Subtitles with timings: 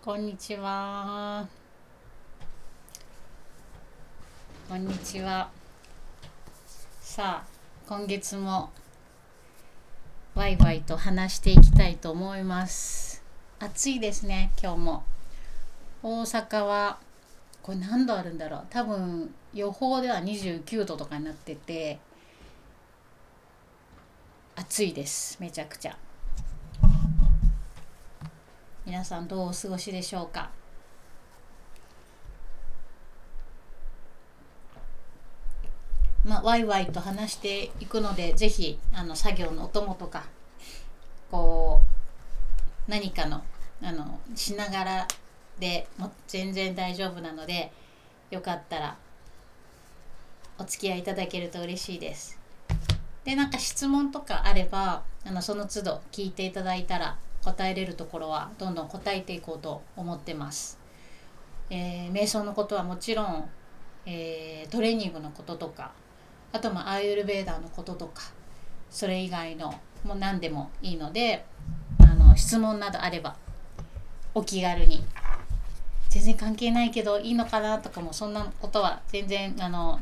[0.00, 1.44] こんにちは。
[4.68, 5.50] こんにちは。
[7.00, 7.46] さあ、
[7.88, 8.70] 今月も
[10.36, 13.24] ワイワイと話していきたいと思います。
[13.58, 15.02] 暑いですね、今日も。
[16.04, 16.98] 大阪は
[17.60, 18.66] これ何度あるんだろう。
[18.70, 21.98] 多分予報では29度とかになってて
[24.54, 25.38] 暑いです。
[25.40, 25.98] めちゃくちゃ。
[28.88, 30.48] 皆さんどうお過ごしでしょうか？
[36.24, 40.24] まあ、ワイワイと話していくのでぜひあの作業のお供とか
[41.30, 41.82] こ
[42.88, 43.42] う何かの
[43.82, 45.08] あのしながら
[45.60, 47.70] でも全然大丈夫なので
[48.30, 48.96] よかったら
[50.58, 52.38] お付き合いいただけると嬉しいです。
[53.24, 60.78] でなんか質問とかあればあのその都度聞いていただいたら答えれるところはどんどん答えていこうと思ってます。
[61.70, 63.48] えー瞑想のことはもちろん、
[64.06, 65.92] えートレーニングのこととか
[66.52, 68.22] あとまあアーユルベーダーのこととか
[68.90, 69.72] それ以外の
[70.04, 71.44] もう何でもいいので
[72.00, 73.36] あの質問などあれば
[74.34, 75.04] お気軽に
[76.08, 80.00] 全然関係ないけどいいのかなとかもそんなことは全然あの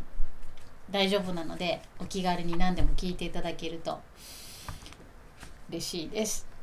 [0.90, 3.98] 大丈夫なのでお気軽に何でも聞いていただけると
[5.68, 6.55] 嬉しいです。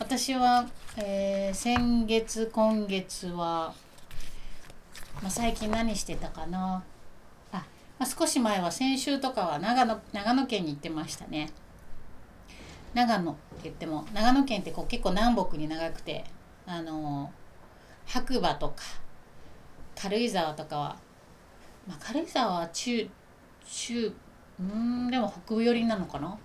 [0.00, 3.74] 私は、えー先月今月は、
[5.20, 6.82] まあ、最近何してたかな。
[7.52, 7.62] あ、ま
[7.98, 11.50] あ、少し前は先週とかは長野長野県に行ってましたね。
[12.94, 16.24] 長野って言っても長野県ってこう結構南北に長くて
[16.66, 18.76] あのー白馬とか
[19.94, 20.96] 軽井沢とかは、
[21.86, 23.06] まあ、軽井沢は中
[23.70, 24.16] 中
[24.58, 26.38] うんでも北部寄りなのかな。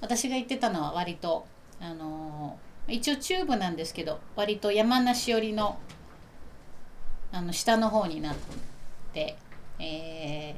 [0.00, 1.46] 私が行ってたのは割と
[1.80, 5.78] あの一応中部なんですけど割と山梨寄りの
[7.32, 8.36] あの下の方になっ
[9.12, 9.36] て、
[9.78, 10.56] え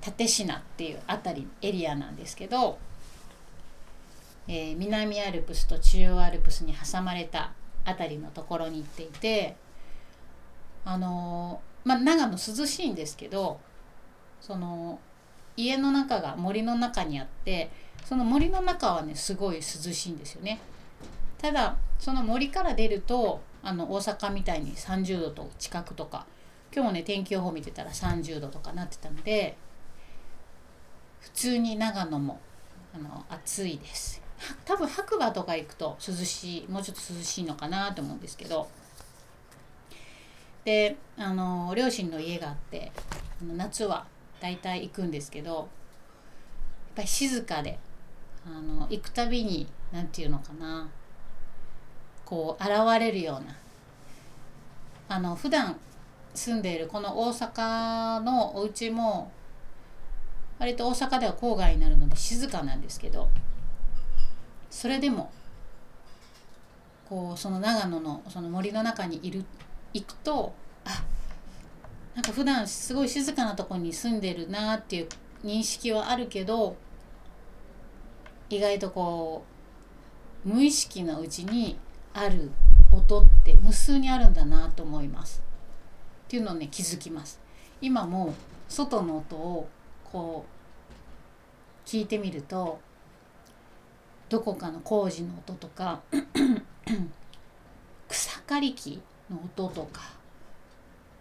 [0.00, 2.78] ー、立科っていうあたりエリアなんですけど、
[4.48, 7.52] えー南アルプスと中央アルプスに挟まれた
[7.84, 9.56] あたりのところに行っていて
[10.84, 13.60] あのーまあ長野涼しいんですけど
[14.40, 14.98] その
[15.58, 17.70] 家の中が森の中にあって
[18.04, 20.60] その森の中はねすごい涼しいんですよね。
[21.36, 26.26] ただその森から出るとあの大阪みたいに30度と近くとか
[26.72, 29.56] 今日もね天気予報見てたら30度とかなってたので
[31.20, 32.40] 普通に長野も
[32.94, 34.22] あの暑いです。
[34.64, 38.68] 多分白馬とか行くと涼しいもうちょっと涼しいのかなと思うんですけど。
[40.64, 42.92] であの両親の家があって
[43.40, 44.06] あの夏は
[44.40, 45.66] 大体行くんですけどやっ
[46.96, 47.78] ぱり静かで
[48.46, 50.88] あの行くたびに何て言うのかな
[52.24, 53.56] こう現れるような
[55.08, 55.78] あの普段
[56.34, 59.32] 住んでいるこの大阪のお家も
[60.58, 63.28] 割と大阪では郊外になるので静かなんですけど
[64.70, 65.30] それでも
[67.08, 69.44] こうその長野のその森の中にいる
[69.94, 70.52] 行くと
[70.84, 71.02] あ
[72.14, 75.08] なんか普段すごい静かなとこに住んでるなっていう
[75.44, 76.76] 認識はあるけど
[78.50, 79.44] 意外とこ
[80.44, 81.78] う無意識のうちに
[82.14, 82.50] ある
[82.92, 85.42] 音って無数にあるんだなと思います。
[86.26, 87.40] っていうのをね気づきます。
[87.80, 88.34] 今も
[88.68, 89.68] 外の音を
[90.04, 90.44] こ
[91.84, 92.80] う聞いてみると
[94.28, 96.00] どこかの工事の音とか
[98.08, 100.17] 草刈り機の音とか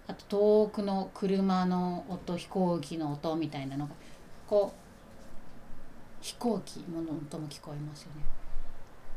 [0.08, 3.94] あと遠くの車の音飛行機の音みたいなのが
[4.48, 4.88] こう
[6.22, 8.24] 飛行機の音も聞こえますよね。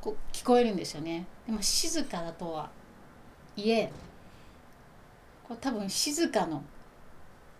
[0.00, 1.26] こう聞こえるんですよね。
[1.46, 2.70] でも静かだとは
[3.56, 3.92] いえ
[5.46, 6.62] こう多分静かの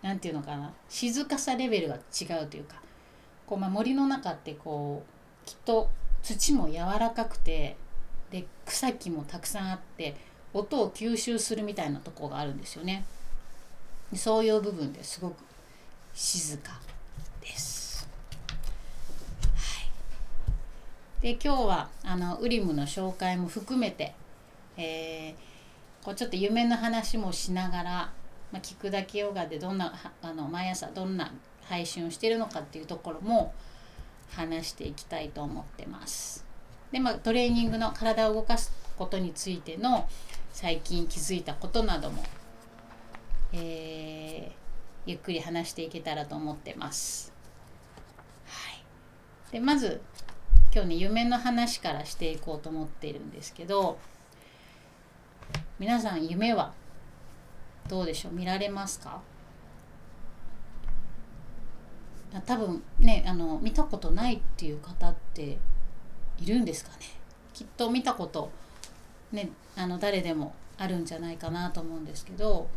[0.02, 0.72] なんていうのかな。
[0.88, 2.76] 静かさレベルが違うというか
[3.46, 5.90] こう、まあ、森の中ってこうきっと
[6.22, 7.76] 土も柔らかくて
[8.30, 10.16] で草木もたくさんあって
[10.52, 13.04] 音を吸収するみたいなとこがあるんですよね。
[14.16, 15.36] そういう部分ですごく
[16.14, 16.78] 静か
[17.40, 18.08] です。
[19.54, 19.82] は
[21.20, 24.14] い、で今日はあのウリムの紹介も含めて、
[24.76, 25.50] えー
[26.02, 28.10] こうちょっと夢の話もしながら、
[28.52, 29.92] まあ、聞くだけヨガでどんな
[30.22, 31.30] あの毎朝どんな
[31.64, 33.52] 配信をしてるのかっていうところも
[34.30, 36.44] 話していきたいと思ってます。
[36.90, 40.08] でまあトレーニングの体を動かすことについての
[40.52, 42.24] 最近気づいたことなども、
[43.52, 44.60] えー
[45.06, 47.32] ゆっくり話していけたらと思ってます。
[48.44, 48.52] は
[49.48, 50.02] い、でまず
[50.72, 53.98] 今日ね夢の話からしていこうと思っているんですけど
[55.78, 56.74] 皆さん夢は
[57.88, 58.32] どうでしょう？
[58.34, 59.22] 見られますか？
[62.44, 65.58] 多分ねあの見たことないっていう方って
[66.38, 66.98] いるんですかね？
[67.54, 68.52] きっと見たこと
[69.32, 72.68] ねあの誰でもあるんじゃないかなと思うんですけど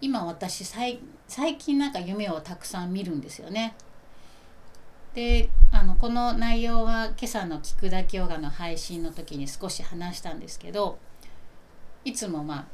[0.00, 1.00] 今私最
[1.58, 3.74] 近なんか夢をたくさん見るんですよね。
[5.14, 10.98] であのこの内容は今朝の「聞くだけヨガ」の配信の時に少し話したんですけど
[12.04, 12.68] いつもま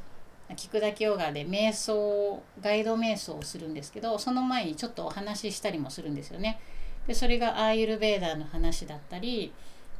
[0.49, 6.59] あ聞くだけヨガで瞑想ガイド瞑想をするんですけどその前にちょっとお話ししたりもするんですよね。
[7.07, 9.53] でそれがアーユルベーダーの話だったり、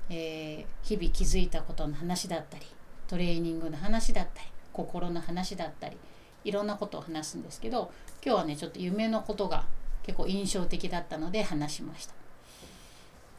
[0.10, 2.66] えー、日々気づいたことの話だったり
[3.08, 5.98] トレーニングの話だったり心の話だったり
[6.44, 7.92] いろんなことを話すんですけど
[8.26, 9.66] 今日はねちょっと夢のことが
[10.04, 12.14] 結構印象的だったので話しました。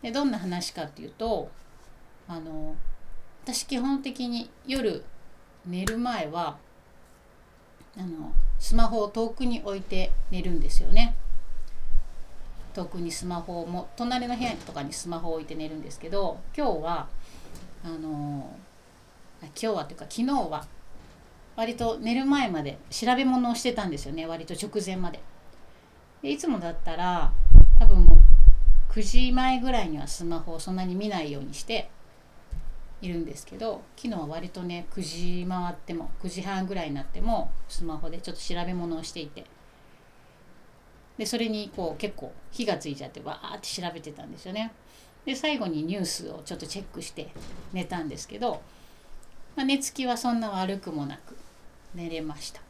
[0.03, 1.51] でどんな話かっていうと
[2.29, 2.75] あの
[3.45, 5.05] 私基本的に夜
[5.67, 6.56] 寝る前は
[7.97, 11.17] あのスマホを遠くに置いて寝るんですよね。
[12.75, 17.09] 遠くにスマホも隣の部屋とかにスマホを置いて寝るんですけど今日は
[17.85, 18.50] あの
[19.43, 20.67] 今日はというか昨日は
[21.56, 25.21] 割と寝る前まで調べ物をしてたんですよね割と直前まで。
[26.23, 27.33] でいつもだったら
[27.79, 28.19] 多分もう
[28.93, 31.91] 9時前ぐらいにはスマホをそんなに見ないようにして
[33.03, 35.03] いるんですけど昨日は割とね9
[35.43, 39.45] 時回っても9時半ぐらいになってもスマホでちょっと調べ物をしていて。
[41.17, 44.73] でそれにこう結構火がついちゃってわーって調べてたんですよね。
[45.25, 47.29] で最後にニュースをちょっとチェックして
[47.73, 48.61] 寝たんですけど、
[49.55, 51.37] まあ、寝つきはそんな悪くもなく
[51.94, 52.61] 寝れました。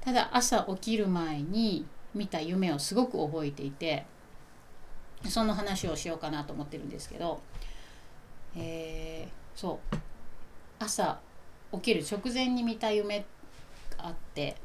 [0.00, 4.04] ただ朝起きる前に見た夢をすごく覚えていて
[5.28, 7.40] その話をしようかなと思ってるんですけど、
[8.56, 9.96] えー、そう。
[10.82, 11.20] 朝
[11.72, 13.20] 起きる直前に見た夢
[13.96, 14.56] があって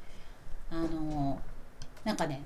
[0.72, 1.40] あの
[2.04, 2.42] なんかね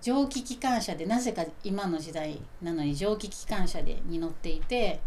[0.00, 5.00] 蒸気機関車でなぜか今の時代なのに蒸気機関車でに乗っていて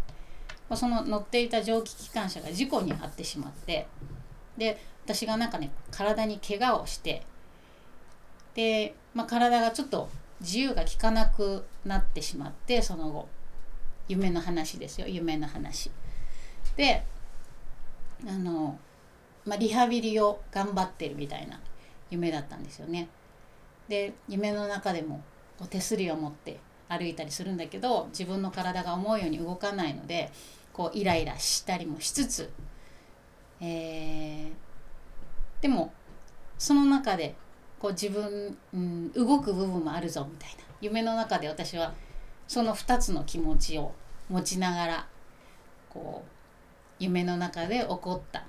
[0.74, 3.86] その乗っていた蒸気機関車が事故に遭ってしまって
[4.56, 7.22] で私がなんかね体に怪我をして
[8.54, 10.08] で、まあ、体がちょっと
[10.40, 13.28] 自由が利かなくなってしまってその後
[14.08, 15.90] 夢の話ですよ夢の話。
[16.76, 17.04] で
[18.26, 18.78] あの、
[19.44, 21.60] まあ、リハビリを頑張ってるみたいな
[22.10, 23.08] 夢だったんですよね。
[23.88, 25.22] で夢の中でも
[25.58, 30.30] こう手すりを持って歩いたりするんだけど自分の体が思うように動かないので
[30.72, 32.50] こうイライラしたりもしつつ、
[33.60, 35.92] えー、でも
[36.58, 37.34] その中で
[37.78, 40.64] こう自分、うん、動く部分もあるぞみたいな。
[40.80, 41.94] 夢の中で私は
[42.46, 43.92] その2つの気持ちを
[44.28, 45.06] 持ちながら
[45.88, 46.30] こう
[46.98, 48.44] 夢の中で起こった、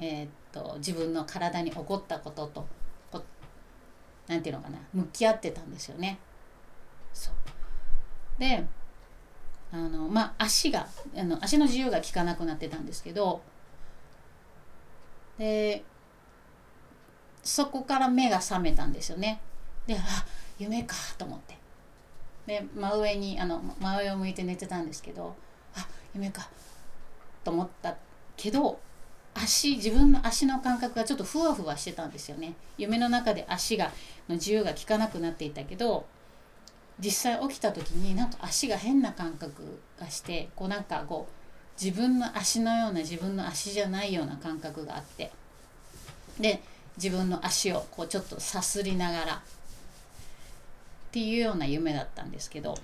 [0.00, 2.66] えー、っと自分の体に起こったことと
[4.28, 4.78] 何て言うのかな。
[4.92, 6.18] 向き合ってたんですよね。
[7.12, 7.34] そう。
[8.38, 8.64] で
[9.72, 10.86] あのまあ足が
[11.16, 13.40] あの足の自由が利かなくなってたんですけど
[15.38, 15.84] で
[17.42, 19.40] そこから目が覚めたんですよね。
[19.86, 20.00] であ
[20.58, 21.56] 夢かと思って
[22.46, 25.34] で真上にあの真上を向いて寝てたんですけど
[25.74, 26.48] あ夢か
[27.44, 27.96] と思った
[28.36, 28.80] けど
[29.34, 33.92] 足自分の足の感覚がちょっとふわふわしてたんですよね夢の中で足が
[34.28, 36.06] の自由が利かなくなっていたけど
[36.98, 41.37] 実際起きた時になんか足が変な感覚がしてこうなんかこう
[41.80, 45.30] 自分の足のような自分の足じゃないような感覚があって。
[46.40, 46.62] で
[46.96, 49.40] 自分の足をこうちょっとさすりながらっ
[51.12, 52.76] ていうような夢だったんですけど。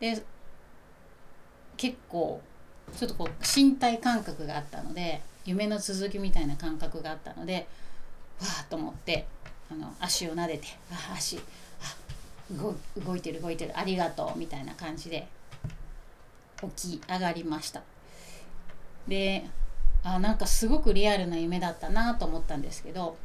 [0.00, 0.22] で
[1.76, 2.40] 結構
[2.96, 7.66] ちょっとこう身体感覚があったので夢の続きみたいな感覚があったので
[8.40, 9.26] わあと思って
[9.70, 11.40] あの足を撫でて「あ足あ
[12.50, 12.74] 動
[13.04, 15.26] 動いてる動いてるありがとう」みたいな感じで
[16.76, 17.82] 起き上がりました。
[19.08, 19.44] で
[20.02, 23.16] あなんかすごくリアルな夢だったなと思ったんですけど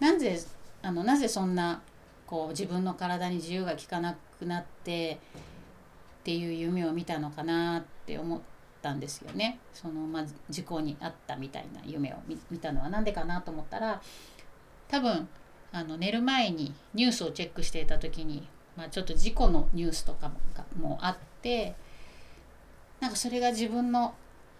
[0.00, 0.40] なぜ
[0.82, 1.82] あのなぜそんな
[2.26, 5.18] こう自分の体に自由が利かなくなって
[6.20, 8.40] っていう夢を見たのかなって思っ
[8.82, 9.58] たんですよね。
[9.72, 12.16] その、まあ、事故に遭ったみたいな夢を
[12.50, 14.02] 見たのは何でかなと思ったら
[14.88, 15.28] 多分
[15.70, 20.30] あの寝る前にニュースをチェックしていた時に、まあ、ちょっと事故のニュースとか
[20.78, 21.74] ももあって
[23.04, 24.14] なんかそれが自分の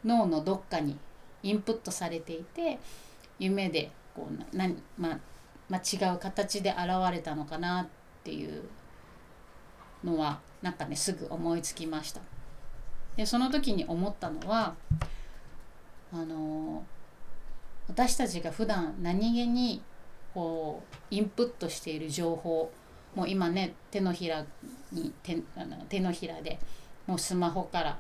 [0.05, 0.99] 脳のどっかに
[1.43, 2.79] インプットされていて
[3.39, 5.19] 夢でこうなまあ、
[5.71, 7.87] まあ、違う形で現れたのかなっ
[8.23, 8.65] ていう
[10.05, 12.21] のはなんかねすぐ思いつきました。
[13.17, 14.75] でその時に思ったのは
[16.13, 16.85] あの
[17.89, 19.81] 私たちが普段何気に
[20.35, 22.71] こうインプットしている情報
[23.15, 24.45] もう今ね手のひら
[24.93, 26.59] に手あの手のひらで
[27.07, 27.99] もうスマホから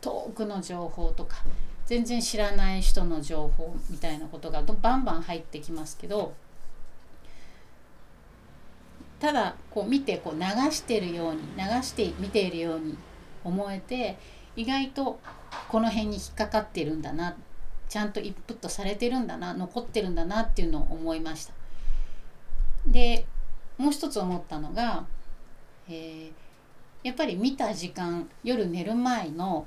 [0.00, 1.36] 遠くの情報とか
[1.86, 6.34] 全然知らない人の情報みたいなことがバンバン入ってきますけど
[9.20, 12.98] ただこう見てこう流してるように流して見ているように
[13.44, 14.18] 思えて
[14.56, 15.20] 意外と
[15.68, 17.36] この辺に引っかかってるんだな
[17.88, 21.52] ちゃんとインプットされてるんだな残ってるんだなっていうのを思いました。
[22.86, 23.26] で
[23.78, 25.06] もう一つ思ったのが、
[25.88, 26.30] えー、
[27.02, 29.66] やっぱり見た時間夜寝る前の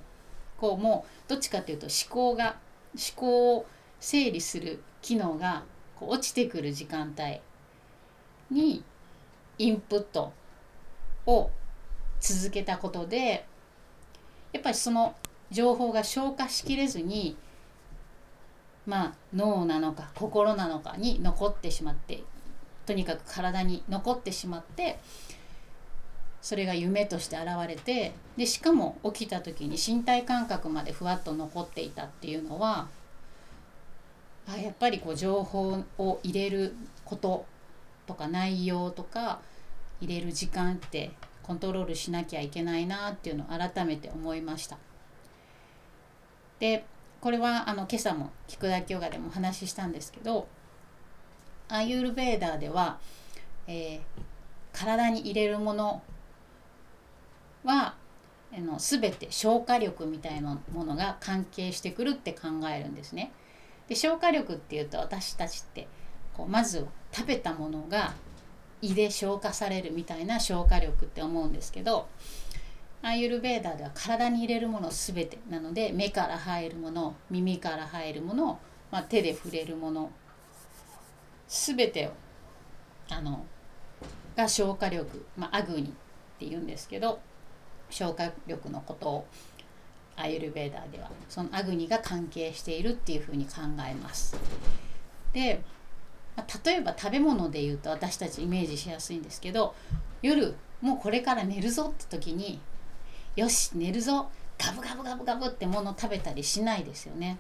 [0.59, 2.57] こうもうどっちかっていうと思考が
[2.93, 3.65] 思考を
[3.99, 5.63] 整理する機能が
[5.95, 7.39] こう落ちてくる時間帯
[8.51, 8.83] に
[9.57, 10.33] インプット
[11.25, 11.49] を
[12.19, 13.45] 続けたことで
[14.51, 15.15] やっぱりその
[15.51, 17.37] 情報が消化しきれずに
[18.85, 22.23] まあ脳なのか心なのかに残ってしまって
[22.85, 24.99] とにかく体に残ってしまって
[26.41, 32.87] それが夢として現れてでしかも起きた時に身体感覚までふわっと残っていたっていうのは
[34.47, 36.73] あやっぱりこう情報を入れる
[37.05, 37.45] こと
[38.07, 39.39] とか内容とか
[40.01, 41.11] 入れる時間って
[41.43, 44.77] コントロールしなきゃいけないなっていうのを改めて思いました。
[46.59, 46.85] で
[47.21, 50.47] これはあの今朝も菊田ヨガでもお話ししたんですけど
[51.67, 52.99] アユールベーダーでは、
[53.67, 53.99] えー、
[54.73, 56.01] 体に入れるもの
[57.63, 57.95] は
[58.51, 63.31] あの全て消化力みたいなものが関係してくるって考えるんですね。
[63.87, 65.87] で消化力っていうと私たちって
[66.33, 68.13] こうまず食べたものが
[68.81, 72.07] 胃で消化されるみたいな消化力って思うんですけど
[73.01, 78.59] アーユルベーダーでは体に入れるもの全てなので目から入るもの耳から入るもの、
[78.91, 80.11] まあ、手で触れるもの
[81.47, 82.11] 全てを
[83.09, 83.45] あの
[84.35, 85.91] が消化力、まあ、アグニっ
[86.37, 87.19] ていうんですけど
[87.89, 89.27] 消化力のことを
[90.15, 94.35] アユルベーダーではそのアグニが関係しているっていうふうに考えます。
[95.33, 95.61] で
[96.65, 99.75] 例えば食べ物で言うと私たちイメージしやすいんですけど
[100.21, 102.61] 夜もうこれから寝るぞって時に
[103.35, 107.37] よし寝るぞガブガブガブガブってもの食べたりしないですよね。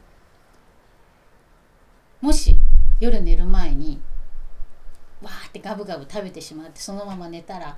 [2.21, 2.53] もし
[2.99, 4.01] 夜寝る前に
[5.21, 7.77] わーってガブガブ食べてしまってそのまま寝たら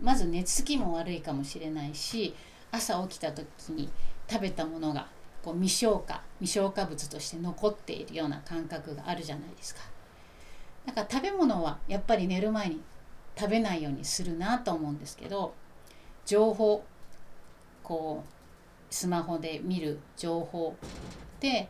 [0.00, 2.34] まず寝つきも悪いかもしれないし
[2.70, 3.90] 朝起きた時に
[4.28, 5.08] 食べたものが
[5.42, 9.80] こう未消化未消化物として残っているような感覚があるじゃないですか。
[10.86, 12.80] だから食べ物はやっぱり寝る前に
[13.36, 15.52] 食べないようにするなと思うんですけど
[16.24, 16.84] 情報
[17.82, 20.76] こうスマホで見る情報
[21.40, 21.68] で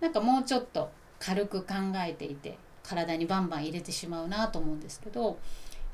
[0.00, 5.38] なんかもうちょっと軽く考えていて体にバンバン入れてしまうなと思うんですけど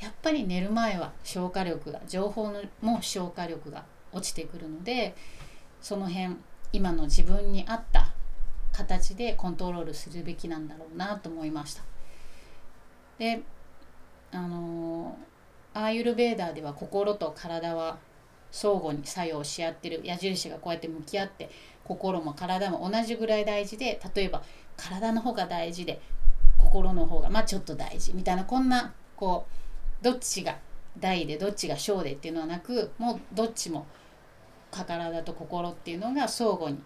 [0.00, 5.14] やっぱり寝る前は消化力が情報のも消化力が落ちてくるので
[5.80, 6.36] その辺
[6.72, 8.12] 今の自分に合った
[8.72, 11.82] 形でコントロールするべきなんだろうなと思いました。
[13.18, 13.42] で
[14.32, 15.16] あの
[15.72, 17.98] アーユルベーダーでは心と体は
[18.50, 21.50] 相互に作用し合ってる矢印がこうやって向き合って
[21.84, 24.42] 心も体も同じぐらい大事で例えば
[24.76, 26.00] 体の方が大事で
[26.58, 29.65] 心の方がまあちょっと大事みたいなこんなこう
[30.02, 30.58] どっちが
[30.98, 33.86] 大でどっちが小でっていうのはなくもうどっちも
[34.70, 36.78] 体と心っていうのが相互に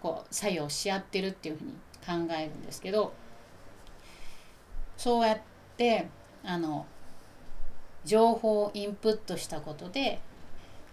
[0.00, 1.72] こう作用し合ってるっていうふうに
[2.04, 3.12] 考えるんですけど
[4.96, 5.38] そうやっ
[5.76, 6.08] て
[6.44, 6.86] あの
[8.04, 10.20] 情報をインプットしたことで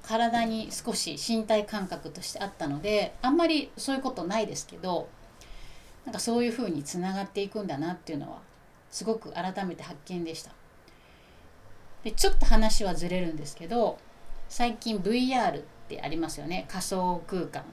[0.04, 5.10] 体に少し身体感覚としてあったのであんまりそういうことないですけど
[6.06, 8.40] なんかそういうふうにつながっていくんだなっていうのは
[8.90, 10.52] すごく改めて発見でした。
[12.04, 13.98] でちょっと話はずれるんですけど
[14.48, 17.64] 最近 VR ってありますよね仮想空間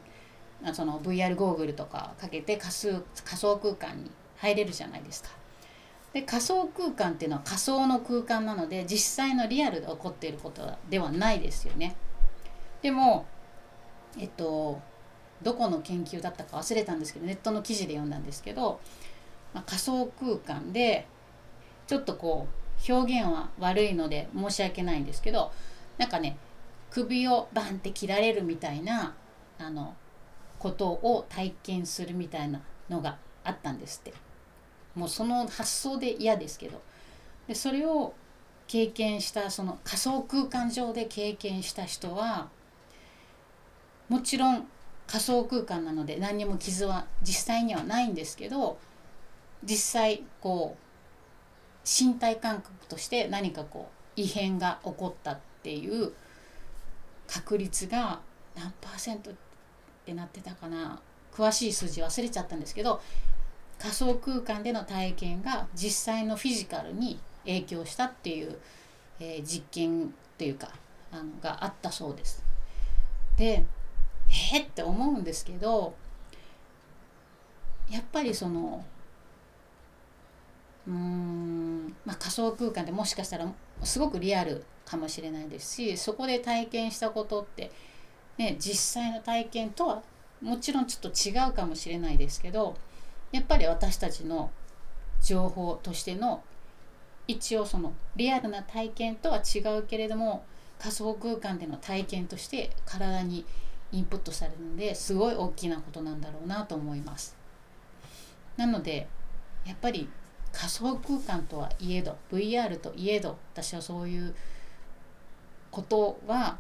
[0.73, 5.31] その VR ゴーグルとかかけて仮想仮想空間に入れるじゃないですか。
[6.13, 11.95] で仮想空間っていうのは仮想の空間なので実際のリアルで起こっていることではないですよね。
[12.81, 13.27] でも
[14.19, 14.81] えっと
[15.43, 18.81] どこの研究だったか忘れたんですけどネットの記事で読んだんですけど、
[19.53, 21.07] まあ、仮想空間で
[21.87, 25.53] ちょっとこう表現は悪いので申し訳ないんですけど
[25.99, 26.37] なんかね
[26.91, 29.15] 首をバンって切られるみたいな
[29.59, 29.95] あの
[30.59, 34.15] ことを体験するみたいなのがあったんですって。
[34.95, 36.81] もうその発想で嫌ですけど。
[37.47, 38.15] でそれを
[38.67, 42.49] 経験したその仮想空間上で経験した人は
[44.09, 44.67] もちろん
[45.07, 48.79] 仮想空間なので何にも傷は実際にはないんですけど
[49.63, 50.86] 実際こう
[51.87, 56.13] 身体感覚として何かこう異変が起こったっていう
[57.29, 58.21] 確率が
[58.57, 59.35] 何パーセントっ
[60.05, 61.01] てなってたかな
[61.33, 63.01] 詳しい数字忘れちゃったんですけど
[63.79, 68.59] 仮想空間での体験が実際のフィジカルに影響したっていう、
[69.21, 70.71] えー、実験というか
[71.13, 72.43] あのがあったそうです。
[73.37, 73.65] で
[74.53, 75.95] えって思うんですけど
[77.91, 78.85] やっぱりその
[80.87, 83.53] うーん、まあ、仮想空間でもしかしたら
[83.83, 87.71] すごくリアルかもしれないですしそこで体験したことって、
[88.39, 90.03] ね、実際の体験とは
[90.41, 92.77] もちろんちょっと違うかもしれないですけど
[93.33, 94.51] やっぱり私たちの
[95.23, 96.43] 情報としての
[97.27, 100.45] 一応そのリアルな体験とは違うけれども
[100.79, 103.45] 仮想空間での体験として体に
[103.93, 107.37] インプットされるのですごい大きなことなんだろうなと思います。
[108.57, 109.09] なので
[109.65, 110.09] やっぱり
[110.57, 114.35] 仮想空間とはいえど VR といえど私はそういう
[115.71, 116.57] ことは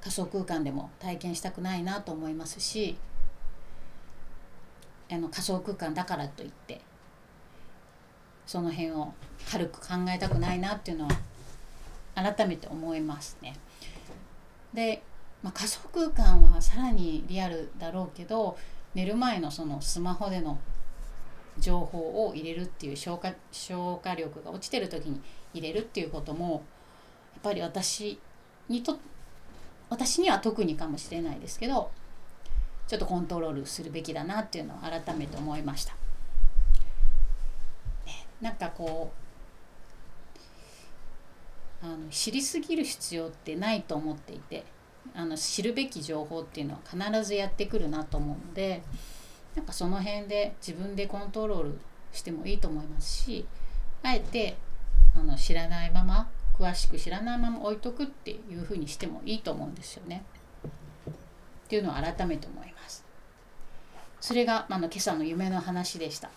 [0.00, 2.96] 仮想空間でも体験したくないなと思いますし
[5.10, 6.80] あの仮想空間だからといって
[8.46, 9.12] その辺を
[9.50, 11.10] 軽く考えたくないなっていうのは
[12.14, 13.54] 改めて思いますね。
[14.72, 15.02] で、
[15.42, 18.56] まあ、仮想空間はさらにリアルだろうけど
[18.94, 20.58] 寝る前のそのスマホでの
[21.60, 25.20] 情報を入れるっていう消化消化力が落ちてる時に
[25.52, 26.62] 入れるっていうこともやっ
[27.42, 28.18] ぱり私
[28.68, 28.98] にと
[29.90, 31.90] 私には特にかもしれないですけど
[32.86, 35.94] ちょっとコントロールするべきだなっていうのを改めて思いました。
[38.40, 39.12] なんかこ
[41.82, 44.64] うあの知りすぎる必要ってないと思っていて
[45.14, 48.82] あの知るべき情報っていうのは必ずやってくるなと思うので。
[49.58, 51.80] なんかその辺で自分でコントロール
[52.12, 53.44] してもいいと思いますし
[54.04, 54.56] あえて
[55.16, 60.24] あの知らないまま詳しく知らないまま置いとくっていうふうにしてもいいと思うんですよね。
[61.08, 61.12] っ
[61.68, 63.04] ていうのを改めて思います。
[64.20, 66.30] それが、まあの今朝の夢の話でした。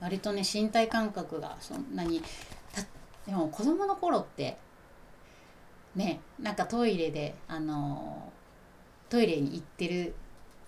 [0.00, 2.20] 割とね身体感覚がそんなに
[3.26, 4.56] でも子供の頃って
[5.94, 8.32] ねなんかトイレであの
[9.08, 10.14] トイレに行ってる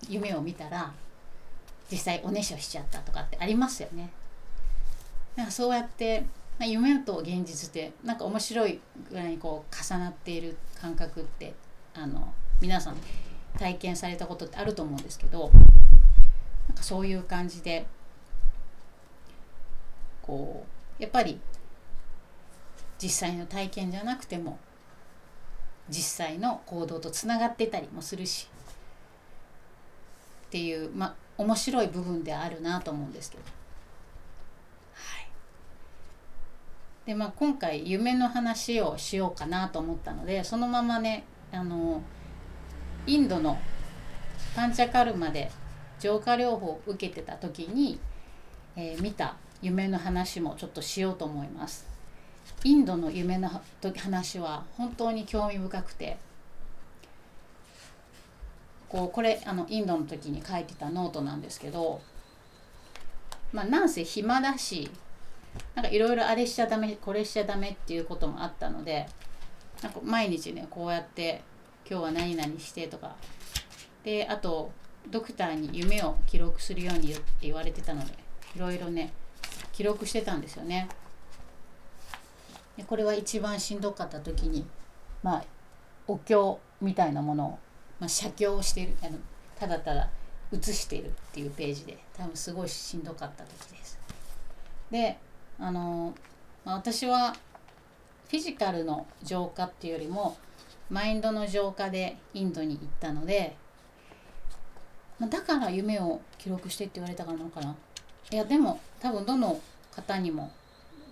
[0.07, 0.93] 夢を見たら
[1.91, 4.11] 実際おねしょしちゃったとかってありますよね。
[5.35, 6.21] なんかそうやって、
[6.57, 11.53] まあ、夢と現実ってなんか面白いぐらいにこう重なっている感覚って
[11.93, 12.97] あの皆さん
[13.57, 15.51] 体験されたことってあると思うんですけど
[16.67, 17.85] なんかそういう感じで
[20.21, 20.65] こ
[20.99, 21.39] うやっぱり
[23.01, 24.57] 実際の体験じゃなくても
[25.89, 28.47] 実際の行動とつながってたりもするし
[30.47, 33.43] っていうまあ面白い部分であるなと思うんですけど。
[34.93, 35.27] はい、
[37.07, 42.01] でまあ今回夢の話をしようかなと思ったのでそのままねあの
[43.07, 43.57] インドの
[44.55, 45.51] パンチャカルマで
[45.99, 47.99] 浄化療法を受けてた時に、
[48.75, 51.87] えー、見た夢の話もちょっとしようと思います。
[52.63, 53.49] インドの夢の
[53.97, 56.17] 話は本当に興味深くて
[58.89, 62.01] こうこれあのインドの時に書いてたノートなんですけど
[63.51, 64.89] まあなんせ暇だし
[65.73, 69.07] なんかいろいろあれしちゃダメこれしちゃダメっていうこともあったので
[69.81, 71.41] なんか毎日ねこうやって
[71.89, 73.15] 今日は何々してとか
[74.03, 74.71] であと
[75.09, 78.13] ドクターに夢を記録するように言って言われてたので
[78.55, 79.13] いろいろね
[79.71, 80.87] 記録してたんですよね。
[82.77, 84.65] でこれは一番しんどかった時に
[85.21, 85.45] まあ
[86.07, 87.59] お経みたいなものを
[87.99, 89.17] まあ、写経をしているあの
[89.57, 90.09] ただただ
[90.51, 93.99] 写しているっていうページで多分すごいしんどかった時です。
[94.91, 95.17] で
[95.59, 96.13] あの、
[96.63, 97.35] まあ、私は
[98.29, 100.37] フィジカルの浄化っていうよりも
[100.89, 103.55] マインドの浄化でインドに行ったので、
[105.19, 107.75] まあ、だから夢を記録してって言われたからなのかな
[108.31, 109.59] いやでも多分どの
[109.91, 110.51] 方にも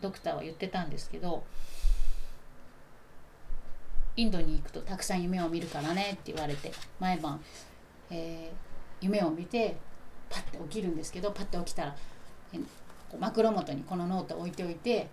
[0.02, 1.43] ドクターは言ってたんですけど
[4.15, 7.41] インドに行くとたくさん夢を見るからねって言われて毎晩、
[8.10, 9.76] えー、夢を見て
[10.30, 11.95] パッて起きるんですけどパッて起きたら
[13.19, 15.08] 枕元にこのノート置いておいて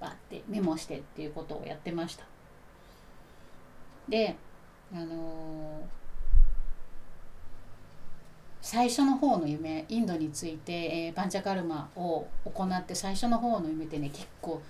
[0.00, 2.24] バッてメモしてっていうことをやってました。
[4.08, 4.36] で
[4.92, 5.84] あのー、
[8.62, 14.62] 最初の方の夢インドについて、えー、パンチャカルマを行って最初の方の夢ってね結構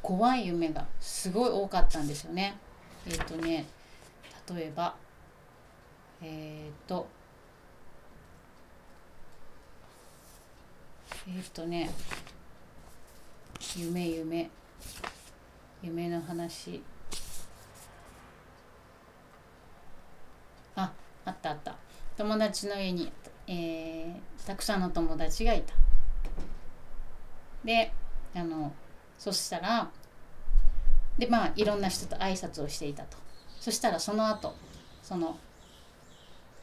[0.00, 2.56] 怖い夢がすごい多かったんですよね。
[3.06, 3.66] えっ、ー、とね
[4.54, 4.94] 例えば
[6.20, 7.08] えっ、ー、と
[11.28, 11.90] えっ、ー、とね
[13.76, 14.50] 夢夢
[15.82, 16.80] 夢の話。
[20.76, 20.92] あ
[21.24, 21.76] あったあった。
[22.16, 23.10] 友達の家に、
[23.48, 25.74] えー、たくさんの友達がいた。
[27.64, 27.92] で
[28.34, 28.72] あの
[29.18, 29.90] そしたら
[31.18, 33.16] でまあいろんな人と挨拶をしていたと。
[33.60, 34.54] そしたらその後
[35.02, 35.38] その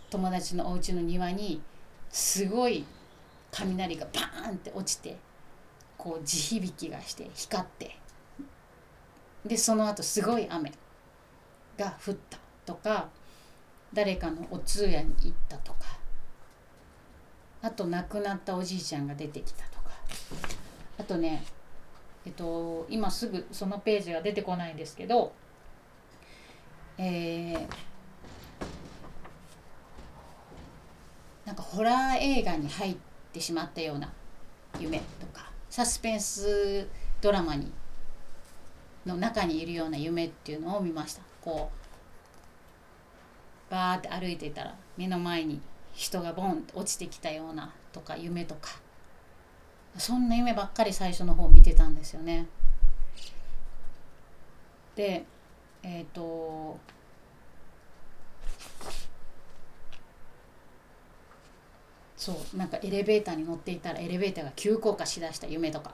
[0.09, 1.61] 友達のお家の庭に
[2.09, 2.85] すごい
[3.51, 5.17] 雷がバーンって落ちて
[5.97, 7.97] こう地響きがして光って。
[9.45, 10.71] でその後すごい雨
[11.77, 13.07] が降ったとか
[13.93, 15.79] 誰かのお通夜に行ったとか
[17.61, 19.91] あと亡くなったおじいちゃんが出てきたとか。
[20.97, 21.43] あとね
[22.25, 25.33] えっと今すぐそのページが出てこないんですけど
[26.97, 27.59] えー、
[31.45, 32.97] なんかホラー映画に入っ
[33.31, 34.11] てしまったような
[34.79, 36.87] 夢とかサスペンス
[37.21, 37.71] ドラマに
[39.05, 41.21] の中にいるような夢っていうのを見ました。
[41.41, 45.61] こうバーって歩いていたら目の前に
[45.93, 48.81] 人がボンって落ちてきたようなとか夢とか。
[49.99, 52.47] そんな夢ばっかり最初の方見てたんですよね。
[54.95, 55.25] で
[55.83, 56.79] えっ、ー、と
[62.15, 65.93] そうなんかエレベーターに乗っていたらエレベーターが急降下しだした夢とか。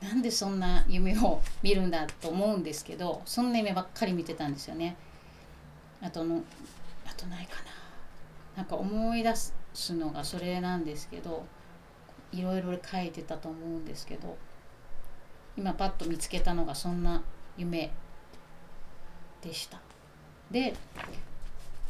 [0.00, 4.96] なんでそんな夢を見るんだと思うんですけどそんな夢ばっかり見てたんですよね。
[6.00, 6.42] あとの
[7.18, 7.70] とないかな。
[8.56, 9.54] なんか思い出す
[9.94, 11.44] のがそれなんですけど
[12.32, 14.36] いろいろ書いてたと思うんですけど
[15.56, 17.22] 今パッと見つけたのがそんな
[17.56, 17.92] 夢
[19.42, 19.80] でした。
[20.50, 20.74] で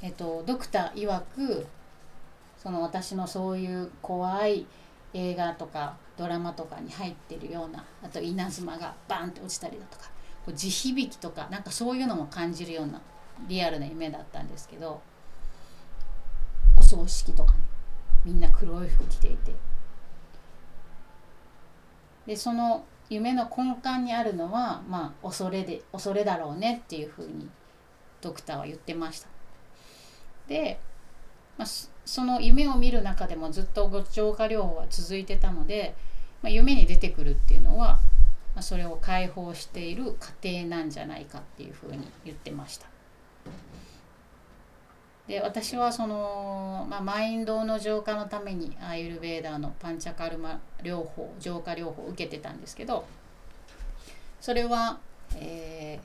[0.02, 1.66] えっとドクター曰く
[2.56, 4.66] その私のそういう怖い
[5.14, 10.10] 映画とかドラマとかに入ってるようなあと稲妻がバンって落ちたりだとか
[10.44, 13.00] こう地響きとかなんかそういうのも感じるような
[13.46, 15.00] リアルな夢だったんですけど
[16.88, 17.60] 葬式とかね。
[18.24, 19.52] みんな黒い服着ていて。
[22.26, 27.48] でその夢の根幹にあるのはまあ恐れで恐れだろうねっていうふうに
[28.20, 29.28] ドクターは言ってました。
[30.46, 30.78] で、
[31.56, 31.68] まあ、
[32.04, 35.94] その夢を見る中でもずっとご浄化療法は続いてたので、
[36.42, 38.00] まあ、夢に出てくるっていうのは、
[38.54, 42.87] まあ、それを解放している過程なんじゃないかっていうふうに言ってました。
[45.28, 53.04] で私はその、まあ、マインドの浄化のためにアーユルベーダーのパンチャカルマ療法浄化療法を受けてたんですけど
[54.40, 54.98] それは、
[55.36, 56.00] え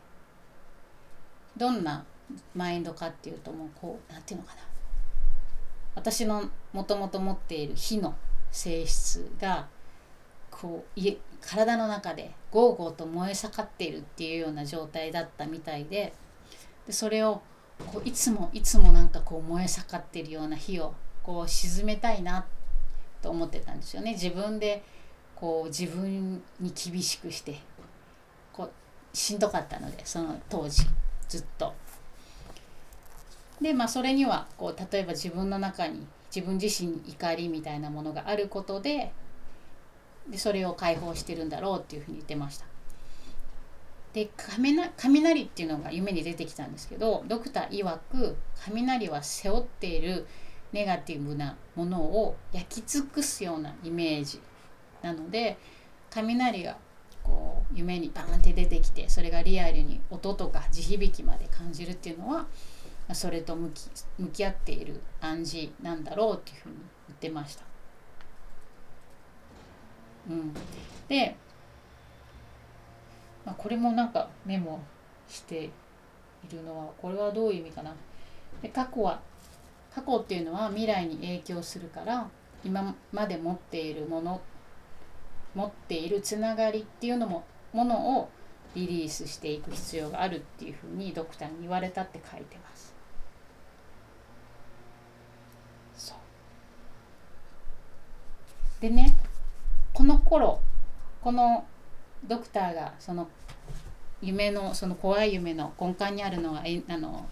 [1.55, 2.03] ー、どんな
[2.53, 4.61] マインドかっていうともうこう何て言うのかな。
[5.95, 8.15] 私のもともと持っている火の
[8.51, 9.67] 性質が
[10.49, 11.01] こう
[11.39, 16.13] 体の中でゴーゴーと燃え盛っているっていうような状態だったみたいで
[16.87, 17.41] でそれを
[17.83, 20.93] こういつもいつもなんかこう燃え盛ってるような火を
[21.23, 22.45] こう沈めたいな
[23.21, 24.83] と思ってたんですよね自分で
[25.35, 27.59] こう自分に厳しくして
[28.51, 30.83] こうしんどかったのでその当時
[31.27, 31.73] ずっと。
[33.61, 39.13] でまあそれにはこう例えば自分の中に自分自身に怒りみたいなものがあることで
[40.29, 42.65] でそれを解放してるんだろうっていうふうに言ってました。
[44.13, 50.27] で雷っていうのが夢に出てきたんですけどドクター曰く雷は背負っている
[50.71, 54.39] ネガティブなものを焼き尽くすようなイメージ
[55.01, 55.57] なので
[56.11, 56.77] 雷が
[57.23, 62.45] こう夢にバーンって出てきてそれがリアルに音とか地響きまで感じるっていうのは
[63.13, 66.75] それと向き向き合っている暗示なんだろうっていうふうに
[67.07, 67.63] 言ってました。
[70.29, 70.53] うん、
[71.09, 71.35] で
[73.45, 74.79] まあ、これもなんかメモ
[75.27, 75.71] してい
[76.51, 77.93] るのはこれはどういう意味かな
[78.61, 79.21] で過去は
[79.93, 82.29] 過去っていうのは未来に影響するから
[82.63, 84.41] 今まで持っているもの
[85.53, 88.29] 持っているつながりっていうのもものを
[88.75, 92.93] リリースしていく必要があるっていうふうにドクターに言われたって書いてます。
[95.95, 96.17] そう
[98.81, 99.15] でね
[99.93, 100.59] この頃
[101.21, 101.65] この
[102.27, 103.27] ドクターがその
[104.21, 107.27] 夢のその怖い夢の根幹にあるのはえあの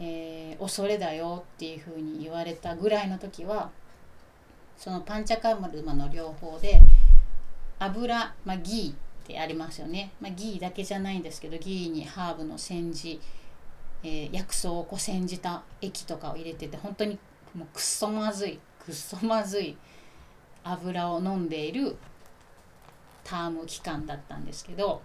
[0.00, 3.70] えー、恐れだよっていうふうに言われたぐらいの時は
[4.76, 6.80] そのパンチャカーマルマの両方で
[7.78, 13.20] 油、まあ、ギーってありますよね、まあ、ギーだけじゃないんですけどギーにハーブの煎じ、
[14.02, 17.18] えー、薬草をこ煎じた液とかを入れてて本当に
[17.54, 19.76] もうくっそまずいくっそまずい
[20.64, 21.96] 油を飲んでいる
[23.24, 25.02] ターム期間だったんですけど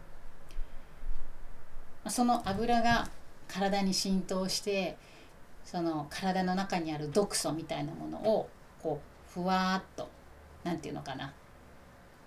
[2.07, 3.07] その油が
[3.47, 4.97] 体に浸透して
[5.63, 8.49] その体の中にある毒素みたいなものを
[8.81, 10.09] こうふわっと
[10.63, 11.33] 何て言うのかな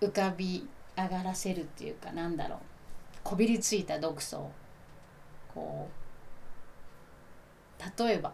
[0.01, 2.59] 浮かび上がらせるっていうかなんだろう
[3.23, 4.51] こびりついた毒素を
[5.53, 5.89] こ
[7.79, 8.33] う例えば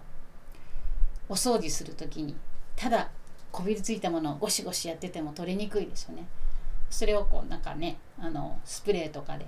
[1.27, 2.35] お掃除する時に
[2.75, 3.09] ただ
[3.51, 6.27] こびりついたものをゴシゴシやってても取れにくいですよね。
[6.89, 9.45] それをこうなんかねあのスプレーとかで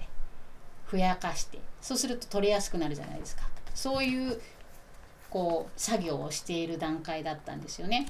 [0.86, 4.40] ふやかしてそうすると取れやすくなるじゃないですかそういう
[5.30, 8.06] こう作業をしている段階だったんですよね。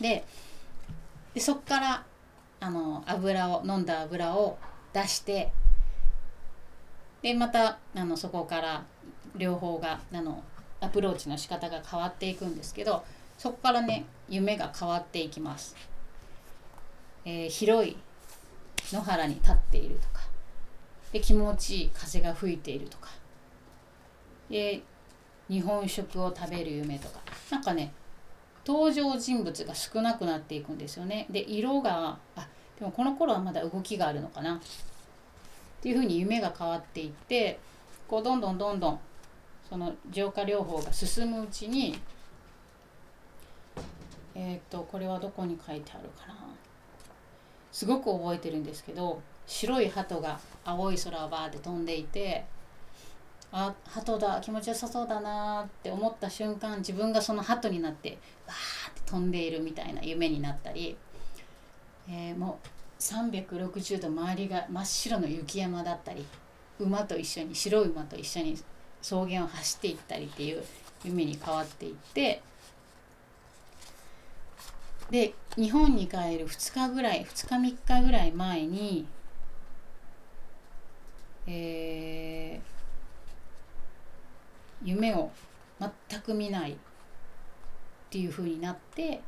[0.00, 0.24] で
[1.36, 2.04] そっから
[2.60, 4.58] あの油を飲んだ油を
[4.92, 5.52] 出して
[7.22, 8.84] でまたあのそこから
[9.36, 10.42] 両方があの
[10.80, 13.04] アプローチの仕方が変わっていくんですけど
[13.36, 15.76] そこからね夢が変わっていきます。
[17.24, 17.96] えー、広い
[18.92, 20.20] 野原に立っているとか。
[21.12, 23.08] で気持ちいい風が吹いているとか。
[24.48, 24.82] で
[25.48, 27.20] 日本食を食べる夢とか。
[27.50, 27.92] なんかね
[28.66, 31.26] 登場人物が少なくなっていくんですよね。
[31.30, 32.46] で色があ
[32.78, 34.56] でもこの頃はまだ動きがあるのかな。
[34.56, 34.58] っ
[35.82, 37.58] ていうふうに夢が変わっていって
[38.06, 39.00] こうどんどんどんどん
[39.68, 41.98] その浄化療法が進むうちに
[44.34, 46.39] えっ、とこれはどこに書いてあるかな。
[47.72, 52.44] すごく覚えてるんですけど白い鳩が青い空をバーって飛んでいて
[53.52, 60.96] あ鳩だ気持ちよさそうだなって思った瞬間自分がその鳩になってわーって飛んでいるみたいな夢になったり、
[62.08, 66.24] えー、もう360度周りが真っ白の雪山だったり
[66.78, 68.56] 馬と一緒に白い馬と一緒に
[69.02, 70.62] 草原を走っていったりっていう
[71.04, 72.42] 夢に変わっていって
[75.10, 79.06] で日本に帰る2日ぐらい2日3日ぐらい前に
[81.46, 85.32] えー、夢を
[85.80, 86.76] 全く見ないっ
[88.10, 89.20] ていうふうになって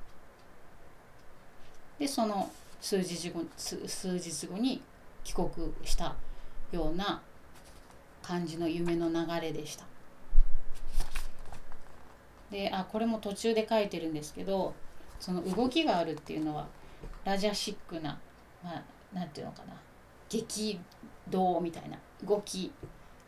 [1.98, 3.76] でその数日後数
[4.18, 4.82] 日後に
[5.24, 5.50] 帰国
[5.84, 6.14] した
[6.70, 7.22] ような
[8.22, 9.84] 感じの夢の流れでした。
[12.50, 14.74] であこれも途中で書いてるんですけど
[15.22, 16.66] その動きがあるっていうのは
[17.24, 18.18] ラジャシックな、
[18.64, 18.82] まあ、
[19.14, 19.74] なんていうのかな。
[20.28, 20.80] 激
[21.30, 21.96] 動みたいな。
[22.26, 22.72] 動き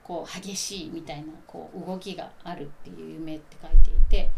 [0.03, 4.31] こう激しいみたいなこう動きがあるっていう夢って書いていて。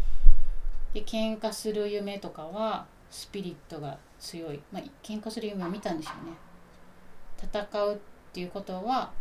[0.93, 6.37] で喧嘩する夢とかはスピリットが強い、まあ、喧嘩する夢を見たんでしょうね。
[7.41, 7.97] 戦うっ
[8.33, 9.11] ていうことは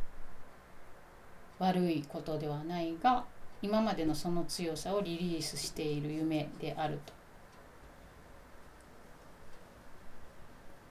[1.58, 3.24] 悪いことではないが
[3.62, 7.15] 今までのその強さをリリースしている夢であると。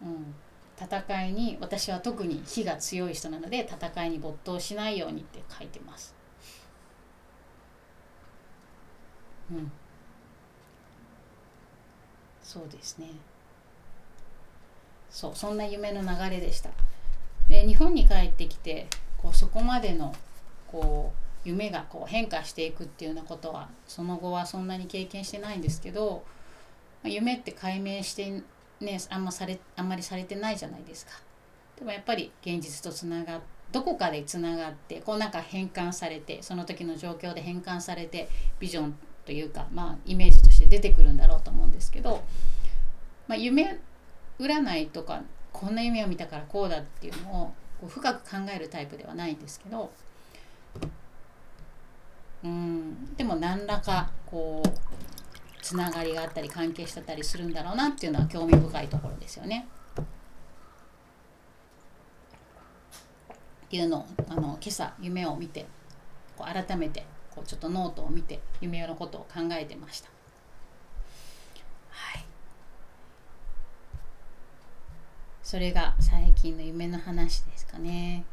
[0.02, 0.36] うん、
[0.80, 6.16] 戦いに私は特に火が強い人なので戦いに没頭しないようにって書いてます。
[9.52, 9.72] うん、
[12.44, 13.08] そうですね。
[15.10, 16.72] そうそんな夢の流れでした。
[17.48, 20.14] で日本に帰ってきてこうそこまでの
[20.68, 21.14] こ
[21.46, 26.24] う夢がこう変化していくっていうようなことはその後はそんなに経験してないんですけど
[27.04, 28.42] 夢って解明して
[28.82, 31.14] ねあんまされあんまりされてないじゃないですか。
[31.78, 42.24] でもやっぱり現実とつながどこかでつながってこうなんか変換されてその時の状況で変換されてビジョンというかまあイメージとして出てくるんだろうと思うんですけど、
[43.28, 43.80] まあ、夢
[44.40, 49.92] 占いとかこんな夢を見たからこうだっていうのをこう深く考えるタイプではないんですけど
[52.44, 54.70] うんでも何らかこう
[55.66, 59.68] つながりがあったり関係してたりするんだろうなっていうのは興味深いところですよね。
[59.98, 60.04] っ
[63.68, 65.66] ていうのをあの今朝夢を見て
[66.38, 70.10] こう改めてこうちょっとノートを見て夢のことを考えてました。
[75.42, 78.24] それが最近の夢の話ですかね。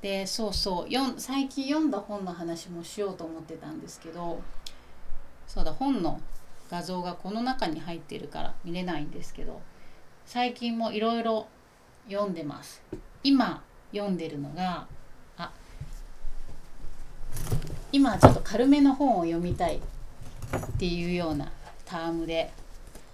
[0.00, 4.40] でそうそう最近読んだ本の話もしようと思ってたんですけど
[5.52, 6.18] そうだ本の
[6.70, 9.60] 画像がこの中に入っているから見れないんですけど
[10.24, 11.46] 最近もいろいろ
[12.08, 12.82] 読んでます
[13.22, 13.62] 今
[13.92, 14.86] 読んでるのが
[15.36, 15.52] あ
[17.92, 19.80] 今ちょっと軽めの本を読みたいっ
[20.78, 21.52] ていうような
[21.84, 22.50] タームで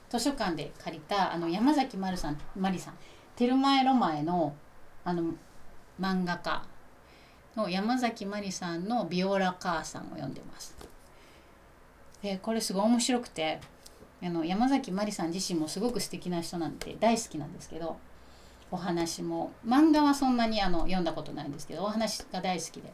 [0.08, 2.94] 図書館で借りたあの山崎まるさんまりさん
[3.34, 4.54] 「テルマエロマエの」
[5.02, 5.24] あの
[6.00, 6.62] 漫画家
[7.56, 10.97] の山崎まりさんの「ビオラ母さん」を読んでます。
[12.22, 13.60] でこれすごい面白くて
[14.22, 17.96] あの山崎まりさん自身もすごく素敵な人なんで大好きなんですけど
[18.70, 22.92] お話も漫画はそんなにあの読んだことないんですけどお話が大好きで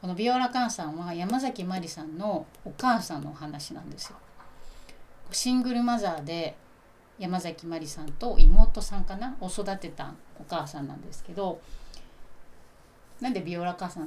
[0.00, 4.16] このビオラ母さんは山崎まりさんのお母さんのお話なんですよ。
[5.30, 6.56] シングルマザーで
[7.18, 11.60] 山崎まりさんと妹さんかなを育てたお母さんなんですけど
[13.20, 14.06] なんでビオラ母さん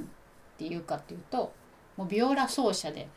[0.58, 1.52] ていうかっていうと
[1.96, 3.08] もうビオラ奏者で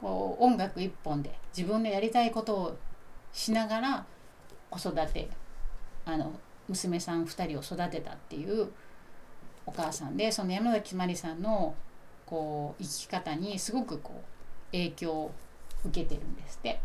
[0.00, 2.76] こう音楽一本で自分のやりたいことを
[3.32, 4.06] しながら
[4.70, 5.28] 子育て
[6.04, 6.32] あの
[6.68, 8.68] 娘さん2人を育てたっていう
[9.66, 11.74] お母さんでその山崎まりさんの
[12.26, 15.32] こう生き方にすごくこう影響を
[15.84, 16.80] 受けてるんですって。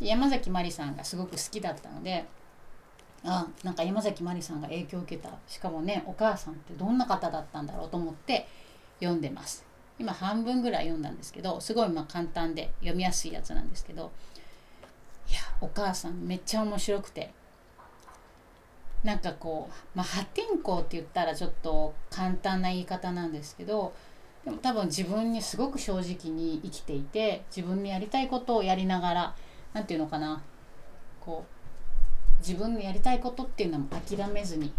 [0.00, 2.24] 山崎まりさんがすごく好きだったので
[3.22, 5.28] あなんか山崎まりさんが影響を受けた。
[5.46, 8.48] しかもねお母さんってどんな方だったんだろうと思って
[8.98, 9.64] 読んでます。
[10.00, 14.10] 今半分ぐらい読んだんですけどすごいま簡単で読みやすいやつなんですけど
[15.28, 17.30] いやお母さんめっちゃ面白くて
[19.04, 23.92] なんかこう、まあ、破天荒って言ったらちょっと簡単な言い方なんですけど
[24.44, 29.34] でも多分自分にすごく正直に生きていて自分のやりたいことをやりながら
[29.74, 30.42] 何て言うのかな
[31.20, 34.72] こう自分のやりたいことっていうのも諦めずに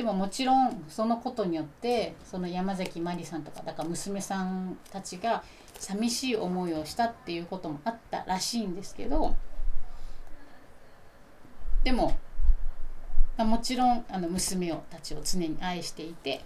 [0.00, 5.44] でももちろんそのことによってその山崎まりさんとかだから娘さんたちが
[5.78, 9.36] 寂しい思いをしたっていうこともあったらしいんですけど
[11.84, 12.16] でも、
[13.36, 16.40] まあ、もちろんあの娘をたちを常に愛していて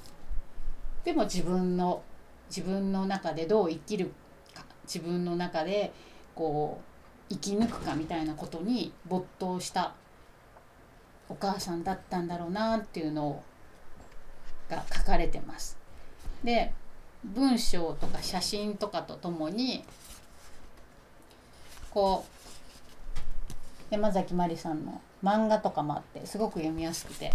[1.05, 2.03] でも自分の
[2.49, 4.11] 自分の中でどう生きる
[4.53, 5.93] か自分の中で
[6.35, 6.81] こ
[7.31, 9.95] う生き抜くかみたいなことに没頭した
[11.29, 13.43] お母さんだったんだろうなっていうの
[14.69, 15.77] が書かれてます。
[16.43, 16.73] で
[17.25, 19.83] 文章とか写真とかとともに
[21.91, 27.33] こう山崎まりさんの漫画とかもあってすごく読みやすくて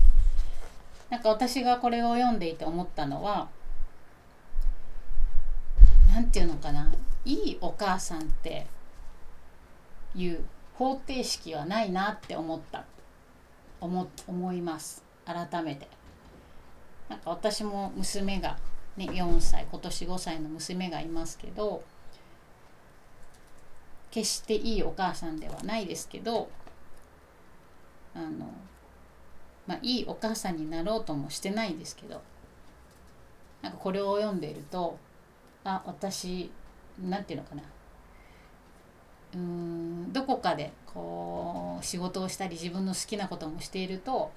[1.10, 3.50] なんか私がこれを読んでいて思ったのは
[6.14, 6.92] 何て言うのかな
[7.26, 8.68] いいお母さんって
[10.16, 10.44] いう
[10.76, 12.86] 方程式はないなって思った
[13.82, 15.04] 思思います。
[15.26, 15.88] 改めて。
[17.10, 18.58] なんか私も娘が
[18.96, 21.84] ね4歳今年5歳の娘がいますけど
[24.12, 26.50] 決していいお母さんではないですけど
[28.14, 28.52] あの
[29.68, 32.22] まあいいお母さんになろうともしてないですけど
[33.62, 34.98] なんかこれを読んでいると
[35.64, 36.52] あ私
[37.00, 37.64] なんていうのかな。
[39.34, 44.32] うんどこかでこう仕事をしたり自分の好きなこともしていると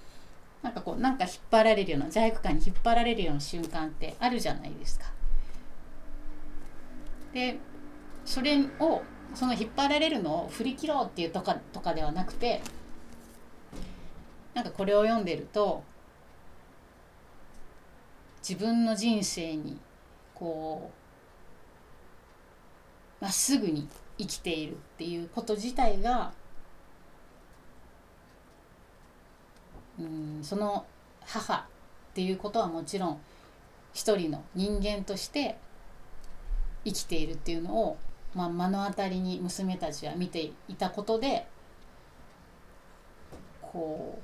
[0.63, 5.07] なんかこうなんか引っ張られるような罪悪感に引っ張られるような瞬間ってあるじゃないですか。
[7.33, 7.59] で
[8.25, 9.03] それを
[9.35, 12.61] その引っ張られるのを振り切ろうっていうとかとかではなくて
[14.55, 15.83] なんかこれを読んでると
[18.47, 19.79] 自分の人生に
[20.35, 20.91] こ
[23.21, 26.33] うまっすぐに生きているっていうこと自体が
[29.99, 30.85] うんその
[31.25, 31.65] 母っ
[32.15, 33.21] ていうことはもちろん
[33.93, 35.57] 一人の人間として
[36.85, 37.97] 生きているっていうのを、
[38.35, 41.47] まあ、目の当たりに娘たちは見ていたことで
[43.61, 44.19] こ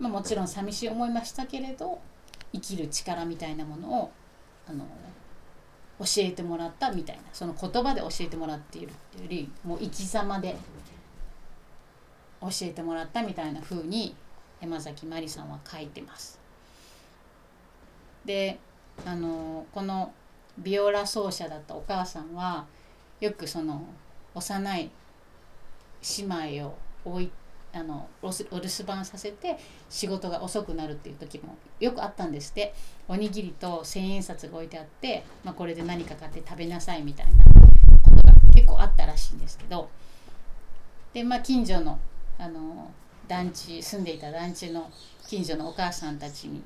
[0.00, 2.00] う、まあ、もちろん寂しい思いましたけれど
[2.52, 4.12] 生きる力みたいなものを
[4.66, 4.86] あの
[5.98, 10.56] 教えてもらったみたいなその言葉で教えてもらっているっていうよりもう生き様で
[12.40, 14.16] 教えてもらったみたいな風に
[14.60, 16.40] 山崎まりさんは書いてます。
[18.24, 18.58] で
[19.04, 20.12] あのこの
[20.58, 22.66] ビオラ奏者だったお母さんは
[23.20, 23.84] よくその
[24.34, 24.90] 幼い
[26.18, 26.24] 姉
[26.58, 27.30] 妹を置い
[27.74, 29.58] あのお留守番させて
[29.88, 32.74] 仕事が遅くなるっていう時もよくあったんですって。
[33.08, 37.44] おにぎりと千円札が置いてあって、まあ、これで何か買って食べなさいみたいな
[38.02, 39.88] ことが結構あったらしいんですけど。
[41.12, 41.98] でまあ近所の
[42.38, 42.90] あの
[43.28, 44.90] 団地住んでいた団地の
[45.26, 46.62] 近所のお母さんたちに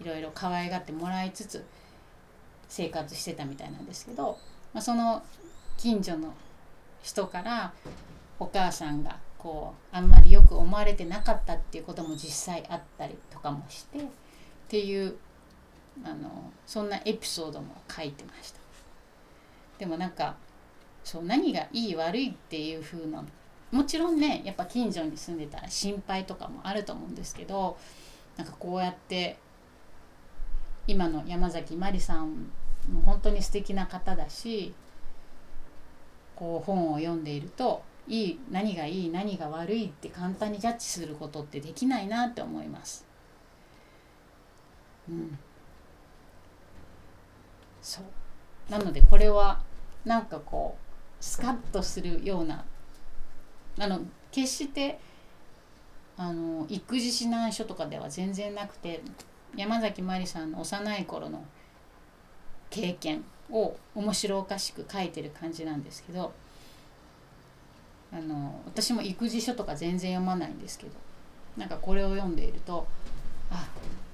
[0.00, 1.64] いろいろ可愛がってもらいつつ
[2.68, 4.38] 生活してたみたいなんですけど、
[4.72, 5.22] まあ、その
[5.76, 6.34] 近所の
[7.02, 7.72] 人から
[8.38, 14.02] お母さんがこうあんまりよく思われてなかったっていうことも実際あったりとかもしてっ
[14.68, 15.16] ていう
[16.04, 18.58] あのそんなエピソードも書いてました。
[19.78, 20.36] でもなんか
[21.04, 23.24] そう何がいい悪いっていう風な
[23.70, 27.78] もちろんねやっぱ近所に住んでたら心配とかもあると思うんですけど
[28.36, 29.38] なんかこうやって
[30.86, 32.50] 今の山崎まりさん
[32.90, 34.74] も本当に素敵な方だし
[36.34, 43.06] こう本を読んでいるといい何がいい何が悪いって簡単にジャッジすることってできないなって思います。
[45.08, 45.38] うん、
[47.82, 49.60] そうなのでこれは
[50.04, 52.64] なんかこうスカッとするような
[53.78, 54.00] あの
[54.30, 54.98] 決して
[56.16, 59.00] あの育児指南書とかでは全然なくて
[59.56, 61.44] 山崎まりさんの幼い頃の
[62.70, 66.32] 経験を面白おかしく書いてる感じなんですけど
[68.12, 70.92] あの私も育児書とか全然読まないんですけど
[71.56, 72.86] なんかこれを読んでいると
[73.50, 73.68] あ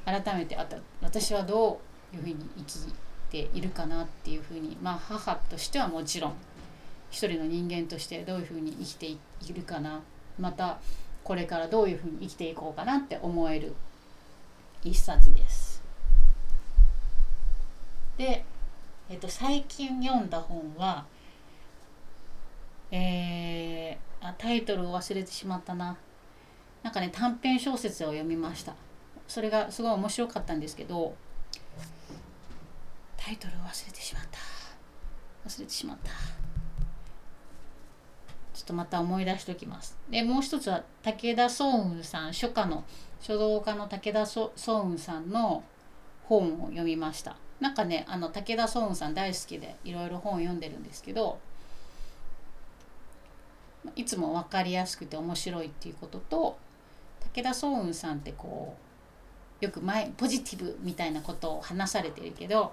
[0.05, 1.81] 改めてあた私はど
[2.13, 2.93] ういうふうに生き
[3.31, 6.35] ているかなっていうふうにまあ母としてはもちろん
[7.11, 9.19] 一人の人間としてどういうふうに生きてい
[9.55, 10.01] るかな
[10.39, 10.79] また
[11.23, 13.75] これからどういうふうに生きていこうかなって思える
[14.83, 15.83] 一冊です。
[18.19, 18.45] で、
[19.09, 21.07] えっと、最近読んだ本は
[22.97, 25.97] えー、あタイトルを忘れてしまったな。
[26.85, 28.77] なんかね短編小説を読みました。
[29.27, 31.17] それがすごい面白かったんですけど
[33.17, 34.39] タイトルを忘れてしまった。
[35.49, 36.11] 忘れてしまった。
[38.55, 39.99] ちょっとまた思い出しておきます。
[40.09, 42.85] でもう一つは武田壮雲さん書家の
[43.21, 45.65] 書道家の武田壮雲さんの
[46.23, 47.37] 本を読みました。
[47.59, 51.41] なんかねあの武田壮雲さん大好きでいろいろ本を読んでるんですけど
[53.97, 56.59] いつも分かりやすくて面白いっていうことと
[57.35, 58.77] 武田壮雲さんってこ
[59.61, 62.73] うよく前ポジティブみたいなことを話されてるけど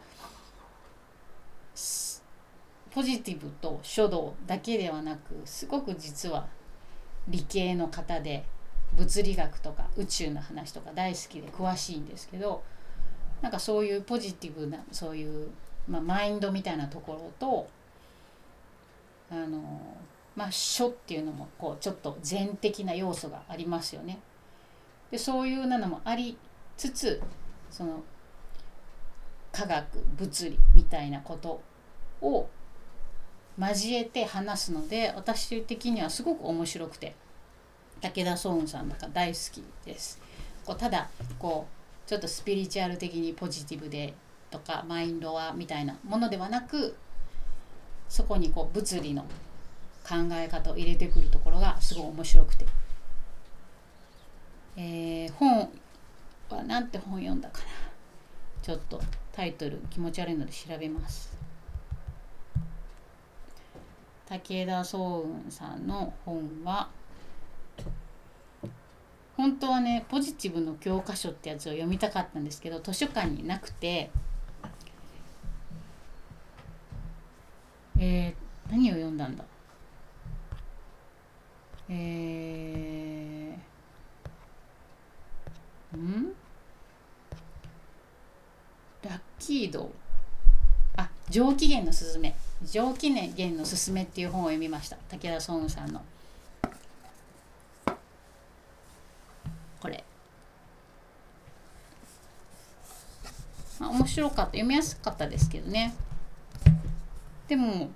[2.94, 6.48] ポジティブと書道だけではなくすごく実は
[7.28, 8.44] 理系の方で
[8.94, 12.64] 物理学とか宇宙の話とか大好きで詳しいんですけど
[13.42, 15.50] なんかそういうポジティブなそういう、
[15.88, 17.70] まあ、マインドみたいなところと
[19.32, 19.80] あの
[20.36, 24.20] まあ書っていうのもこうちょっと全的な要素がありますよね。
[25.12, 26.38] でそういうなのもあり
[26.78, 27.22] つつ
[27.70, 28.02] その
[29.52, 31.62] 科学物理みたいなこと
[32.22, 32.48] を
[33.60, 37.14] 交えて話すので私的にはすごく面白くて
[38.00, 40.20] 武田壮雲さんとか大好きです。
[40.66, 41.68] こうただこ
[42.06, 44.14] うちょっとスピリチュアル的にポジティブで
[44.50, 46.96] とかマインドはみたいなものではなく
[48.10, 49.26] そこにこう物理の
[50.08, 52.66] 考え方を入れてくるところがすごい面白くて、
[54.76, 55.70] えー、本
[56.50, 57.66] は何て本読んだかな。
[58.62, 61.32] ちょっとタイトル気持ち悪いので調べます。
[64.28, 66.90] 武田壮雲さんの本は
[69.36, 74.10] 本当はねポジティブの教科書ってやつを読みたかったんですけど図書館になくて
[78.00, 79.44] えー、何を読んだんだ？
[81.90, 86.34] えー、ん？
[89.04, 89.92] ラッキード。
[90.96, 92.36] あ上機嫌のすすめ。
[92.64, 94.98] 上機嫌のすすめっていう本を読みました。
[95.10, 96.02] 武田壮雲さんの。
[99.82, 100.04] これ。
[103.80, 104.44] まあ面白かった。
[104.46, 105.94] 読みやすかったですけどね。
[107.48, 107.90] でも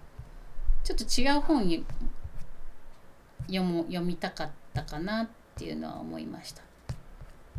[0.83, 1.85] ちょっと違う本に
[3.47, 6.61] 読も読みたかったかなっていうのは思いました。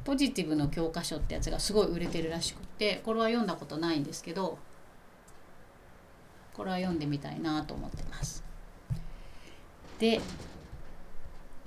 [0.04, 4.56] ポジティブの教科書ってやつがすごい売れてるらしくてこれは読んだことないんですけど
[6.54, 8.44] これは読んでみたいなと思ってます。
[9.98, 10.20] で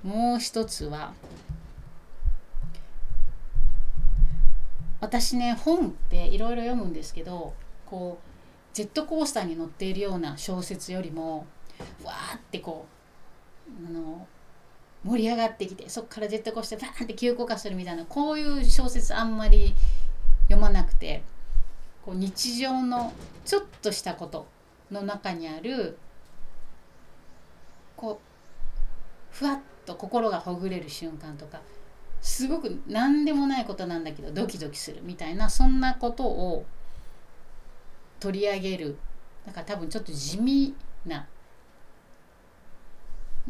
[0.02, 1.12] もう一つは
[5.00, 7.54] 私ね本っていろいろ読むんですけど
[7.84, 11.46] こうジェットコースターに乗っているような小説よりも
[12.04, 12.99] わーってこう
[13.86, 14.26] あの
[15.04, 19.74] 盛り上がってきてそこからジェットコースターバーンって急降下するみたいなこういう小説あんまり
[20.44, 21.22] 読まなくて
[22.02, 23.12] こう日常の
[23.44, 24.46] ちょっとしたこと
[24.90, 25.96] の中にある
[27.96, 31.60] こうふわっと心がほぐれる瞬間とか
[32.20, 36.66] すごく何でもないことなんだけどドキドキするみたいなそんなことを
[38.18, 38.98] 取り上げる
[39.46, 40.74] だか多分ちょっと地味
[41.06, 41.26] な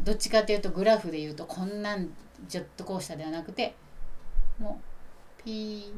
[0.03, 2.09] どっちかっていうとグラフで言うとこんなん
[2.47, 3.75] ジェットコースターではなくて
[4.59, 4.79] も
[5.39, 5.93] うピー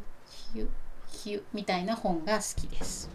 [0.53, 0.67] ヒュ
[1.09, 3.09] ヒュみたいな本が好きです。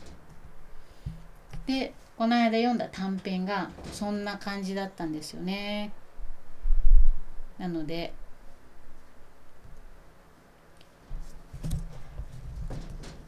[1.67, 5.93] でこの間読んだ短編がそんな感じだったんですよね
[7.59, 8.13] なので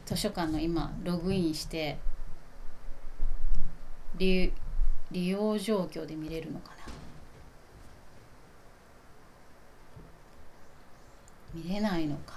[0.05, 1.99] 図書館の今ログインして
[4.17, 4.51] 利
[5.13, 6.80] 用状況で見れるのかな
[11.53, 12.33] 見れないのか。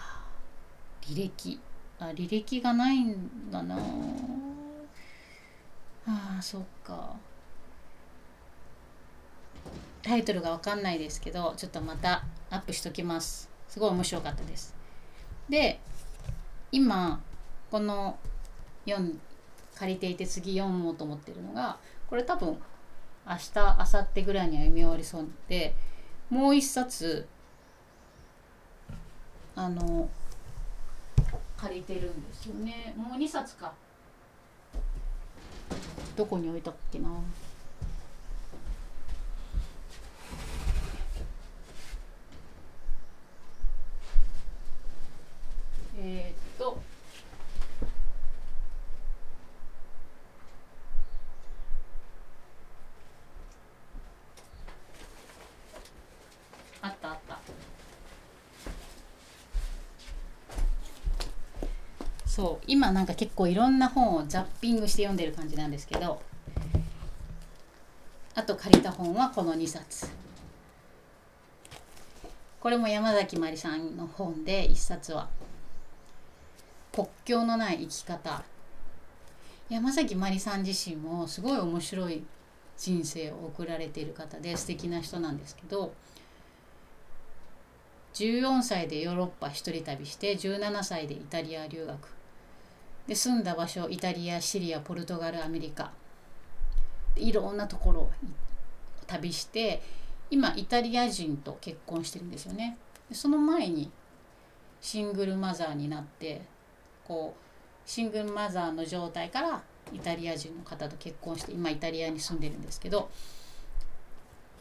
[1.02, 1.60] 履歴。
[1.98, 3.76] あ履歴がないんだな。
[6.06, 7.14] ああそっか。
[10.02, 13.48] タイトルが分かんないですけどちょっとまたアップしときます。
[13.68, 14.74] すごい面白かったです。
[15.48, 15.80] で
[16.72, 17.22] 今
[17.70, 18.18] この
[18.86, 19.14] 4
[19.74, 22.56] 借りていて次読もうと思ってるのがこれ多分
[23.26, 25.74] 明日明後日ぐらいには読み終わりそうで
[26.30, 27.26] もう一冊
[29.56, 30.08] あの
[31.56, 32.94] 借りてるんですよね。
[32.96, 33.72] もう2冊か。
[36.16, 37.08] どこに置いたっけな。
[45.96, 46.78] えー、っと
[56.82, 57.38] あったあった
[62.26, 66.20] そう今なんか結構いろんな本をザッピングして読んでる感じなんですけど
[68.34, 70.08] あと借りた本はこの2冊。
[72.60, 75.30] これも山崎まりさんの本で1冊は
[76.92, 78.44] 「国境のない生き方」
[79.70, 82.22] 山崎まりさん自身もすごい面白い
[82.76, 85.94] 人生を送られている方で素敵な人なんですけど
[88.12, 92.23] 14歳でヨーロッパ一人旅して17歳でイタリア留学。
[93.06, 95.92] で住んだ場所イタリアシリアポルトガルアメリカ。
[97.16, 98.10] いろんなところを
[99.06, 99.82] 旅して
[100.30, 102.76] 今イタリア人と結婚してるんですよね。
[103.08, 103.90] でその前に
[104.80, 106.42] シングルマザーになって
[107.06, 113.10] こうシングルマザーの状態からイタリア人の方と結婚して今イタリアに住んでるんですけど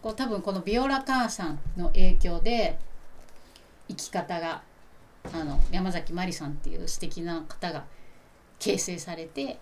[0.02, 2.78] こう多分このビオラ母さんの影響で
[3.88, 4.62] 生き方が
[5.34, 7.86] あの山崎まりさんっていう素敵な方が
[8.64, 9.60] 形成されて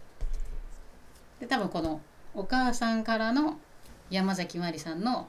[1.39, 2.01] で多分この
[2.35, 3.57] お母さんからの
[4.11, 5.27] 山崎まりさんの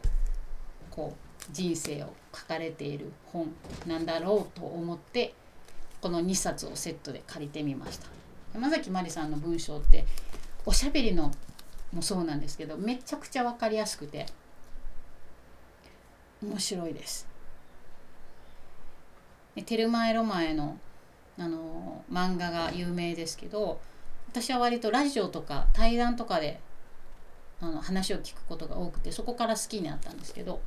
[0.90, 3.50] こう人生を書かれている本
[3.86, 5.32] なんだろうと思って
[6.02, 8.08] この2冊をセットで借りてみました。
[8.52, 10.04] 山崎まりさんの文章って
[10.66, 11.32] おしゃべりの
[11.94, 14.26] もそうなんですけどめちゃくちゃ分かりやすくて
[16.42, 17.26] 面白いです。
[19.54, 20.76] でテルマエ・ロマエの
[21.38, 23.80] あの漫画が有名ですけど
[24.30, 26.60] 私は割とラジオとか対談とかで
[27.60, 30.60] あの話を聞くことが多くてそこから好きになったんですけど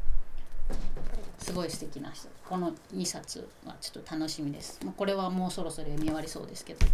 [1.38, 2.28] すごい素敵な人。
[2.49, 4.80] この2冊はちょっと楽しみです。
[4.97, 6.86] これはもうそろそろ読み終わりそうですけど。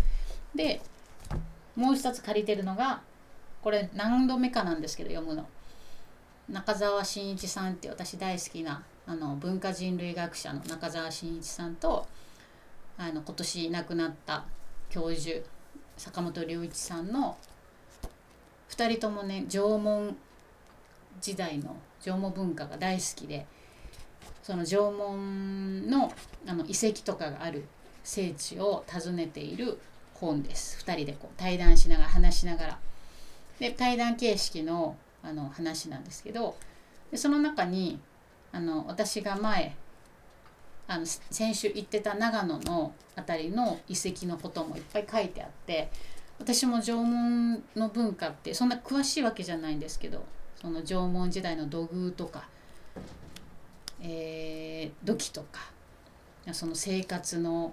[0.56, 0.82] で
[1.76, 3.02] もう一冊借りてるのが
[3.62, 5.48] これ何度目かなんですけど読むの。
[6.50, 12.06] 中澤真一さんって私大好きなあの文化人類学者の中澤真一さんと
[13.02, 14.46] あの今年亡くなった
[14.92, 15.40] 教授
[15.98, 17.36] 坂本龍一さんの
[18.70, 20.16] 2人ともね縄文
[21.20, 23.48] 時代の縄文文化が大好きで
[24.44, 26.14] その縄文の
[26.46, 27.66] あの遺跡とかがある
[28.04, 29.80] 聖地を訪ねている
[30.14, 30.84] 本です。
[30.86, 32.80] 2人でこう対談しながら話しながら。
[33.60, 36.56] で対談形式のあの話なんですけど
[37.12, 38.00] でその中に
[38.52, 39.76] あの私が前
[40.92, 45.90] あの先週行ってた長野の辺りの遺跡のこともいっぱい書いてあって
[46.38, 50.26] 私も縄文の文化ってそんな詳しいわけじゃないんですけど
[50.60, 52.50] その縄文時代の土偶とか、
[54.02, 55.72] えー、土器とか
[56.52, 57.72] その生活の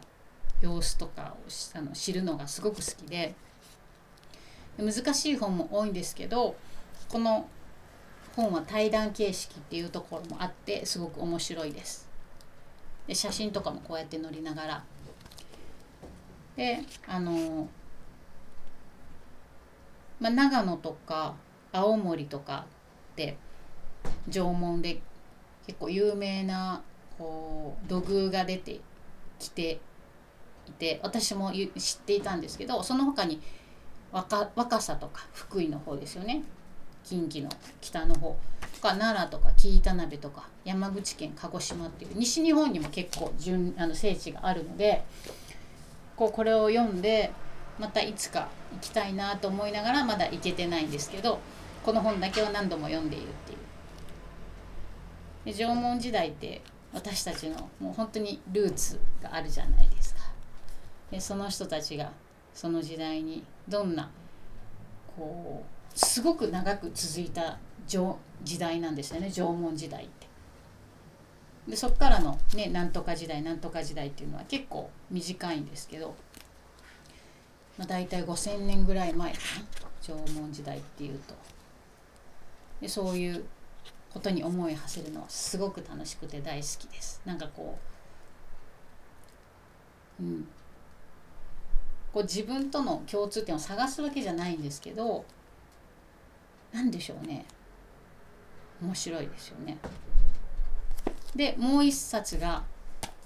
[0.61, 3.35] 様子とかをあの知るのがすごく好きで
[4.79, 6.55] 難しい本も多いんですけど
[7.09, 7.49] この
[8.37, 12.08] 本は対談形式っていうところもあってすごく面白いです。
[13.09, 14.85] で写真とかもこうやって載りながら。
[16.57, 17.69] であの、
[20.21, 21.35] まあ、長野とか
[21.73, 22.67] 青森とか
[23.13, 23.37] って
[24.29, 25.01] 縄文で
[25.67, 26.83] 結構有名な
[27.17, 28.81] こう土偶が出て
[29.39, 29.81] きて
[30.67, 33.41] いて私も知っていたんですけどその他に
[34.13, 36.43] 若若狭とか福井の方ですよね。
[37.09, 37.49] 近畿の
[37.81, 45.03] 北の方とか奈良とか紀伊田辺とか山口県鹿児島っていう西日本にも結構順あの聖地があるので
[46.17, 47.33] こうこれを読んで
[47.79, 51.39] またいつか行きたいなと思いながらまだ行けてないんですけど
[51.83, 53.59] この本だけは何度も読んでいるっていう。
[55.47, 56.61] で縄文時代って
[56.93, 60.21] 私たちのもう本当にルーツがあるじゃないですか。
[61.11, 62.13] でその人たちが
[62.53, 64.11] その時代にどんな
[65.17, 70.29] こうすごく長く続いた時代なんですよね縄文時代って。
[71.69, 76.15] でそっからのねなんとか時代なんとか時代っていうのは結構短いんですけど、
[77.77, 79.39] まあ、大体5,000年ぐらい前か
[79.83, 81.35] な縄文時代っていうと。
[82.81, 83.45] でそういう
[84.11, 87.21] ことに思い馳せるのはすごく楽しくて大好きです。
[87.25, 87.79] なんかこ
[90.21, 90.49] ううん。
[92.13, 95.27] こう自分との共通点を探すわけじゃないんですけど
[96.73, 97.45] 何でしょうね。
[98.83, 99.79] 面白いですよね。
[101.35, 102.65] でもう一冊が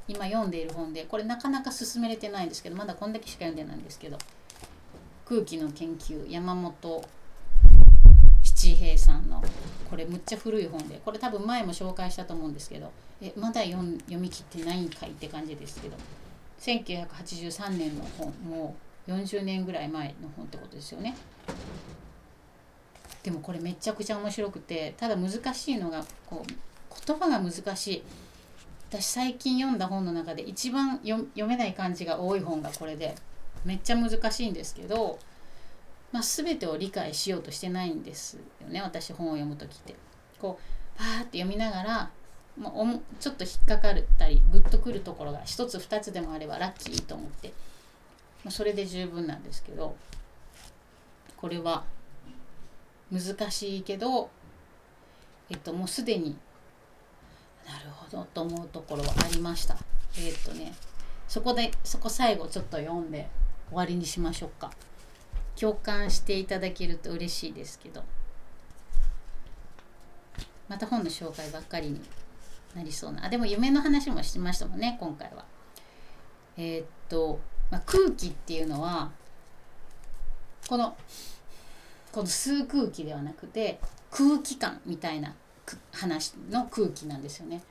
[0.08, 4.18] 今読んでいる本でこれなかなか進めれてないんですけどまだこんだけしか読んでないんですけど
[5.24, 7.04] 空気の研究山本
[8.42, 9.42] 七平さんの
[9.88, 12.90] これむっちゃ古い本でこれ多分前も紹介したと思うんですけど
[13.20, 15.96] えまだ読読み切ってないんかいって感じですけど
[16.60, 18.76] 1983年の本も
[19.06, 21.16] う40年ぐらい前の本ってことですよね。
[23.22, 28.02] でもこれめちゃくちゃ面白くてただ難しいのがこう言葉が難しい
[28.90, 33.14] 私最近読んだ本の中で一番読めない漢字が多い本がこれで
[33.64, 35.18] めっちゃ難しいんですけど、
[36.10, 39.94] まあ、全てを理解しようとしてないんですよね私本を読む時って。
[40.42, 42.10] こうパーって読みながら、
[42.58, 47.52] まあ、おもちょっと引っかかったりグッとくるところが一つ二つでもあればラッキーと思って、
[48.44, 49.94] まあ、それで十分なんですけど
[51.36, 51.84] これは
[53.12, 54.30] 難しいけど、
[55.50, 56.36] えっと、もうすでに
[57.66, 59.76] なるほどと思うところはありました。
[60.18, 60.72] え、っとね
[61.28, 63.28] そこでそこ最後ちょっと読んで
[63.68, 64.70] 終わりにしましょうか。
[65.54, 68.02] 共感していただけると嬉しいですけど。
[70.68, 72.00] また本の紹介ばっかりに
[72.74, 73.26] なりそうな。
[73.26, 75.44] あでも夢の話もしましたもんね今回は。
[76.56, 77.40] えー、っと、
[77.70, 79.10] まあ、空気っていうのは
[80.68, 80.96] この
[82.12, 85.34] この吸う空気ではなくて空気感みたいな
[85.92, 87.62] 話の空気なんですよね。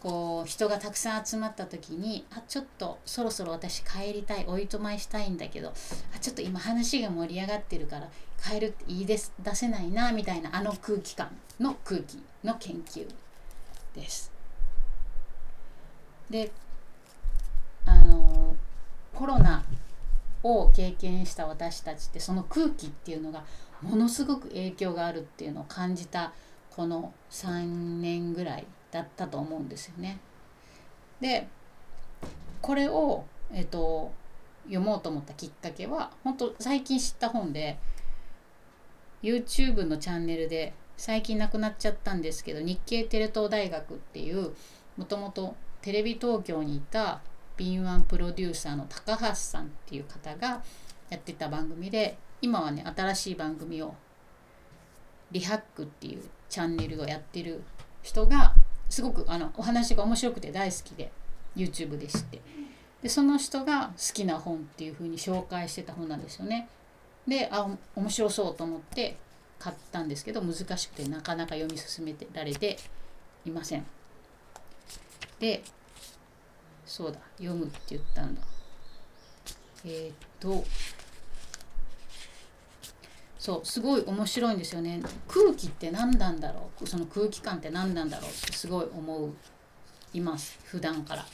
[0.00, 5.72] こう人がたくさん集まった時にあちょっとそろそろ私帰りたいおいとまいしたいんだけど
[6.12, 8.08] あちょっと今話が盛り上がってるから
[8.42, 11.30] 帰るって言い出出せないなみたいなあの空気感
[11.60, 13.06] の空気の研究
[13.94, 14.32] です。
[16.28, 16.50] で
[17.86, 18.56] あの
[19.14, 19.62] コロナ
[20.42, 23.44] を経験した私たちってその空気っていうのが
[23.80, 26.32] ものすごく影響があるっていうのを感じた
[26.70, 30.18] この3年ぐらいだったと思うんですよね。
[31.20, 31.48] で
[32.60, 34.12] これを、えっと、
[34.64, 37.78] 読もうと思ったきっかけは本当最近知った本で
[39.22, 44.52] YouTube のチャンネルで最近亡くなっちゃったんですけど日系テレ東大学っていう
[44.96, 47.20] もともとテレビ東京にいた
[47.62, 50.62] 敏腕プロデューサーの高橋さんっていう方が
[51.10, 53.94] やってた番組で今はね新しい番組を
[55.30, 57.62] リハックっていうチャンネルをやってる
[58.02, 58.54] 人が
[58.88, 61.12] すごくあのお話が面白くて大好きで
[61.56, 62.40] YouTube で知って。
[63.02, 66.68] でその人が好きな本っていう風に紹介してた本なんですよね。
[67.26, 69.16] であ面白そうと思って
[69.58, 72.76] 買ったんですけど難しくてなかなか読み進めてられて
[73.44, 73.86] いません。
[75.40, 75.62] で
[76.92, 78.42] そうだ読むって言ったんだ。
[79.86, 80.62] えー、っと
[83.38, 85.00] そうすごい面白いんですよね。
[85.26, 86.86] 空気って何なんだろう？
[86.86, 89.30] その空気感って何なんだろうってすごい思う
[90.12, 90.58] います。
[90.64, 91.24] 普段から。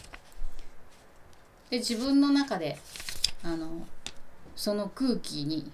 [1.71, 2.79] で自分の中で
[3.43, 3.85] あの
[4.55, 5.73] その空気に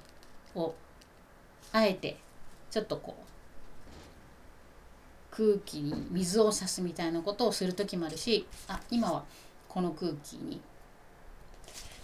[0.54, 0.74] を
[1.72, 2.16] あえて
[2.70, 3.24] ちょっとこう
[5.36, 9.24] 空気に水を差すみたいなことをする時もあるしあ今は
[9.74, 10.60] この空気に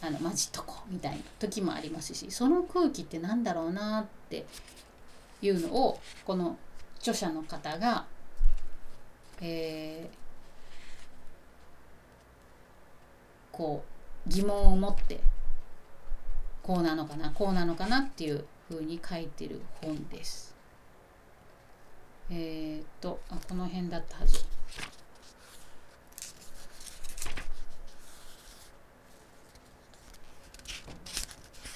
[0.03, 4.45] あの混じっとこうみたいな時もありますしその空気って何だろうなって
[5.41, 6.59] いうのをこの
[6.99, 8.07] 著者の方が、
[9.41, 13.85] えー、こ
[14.27, 15.21] う疑問を持って
[16.65, 20.57] こうなのかなこうなのかなっていうふうに書いてる本です。
[22.31, 24.45] えっ、とあこの辺だったはず。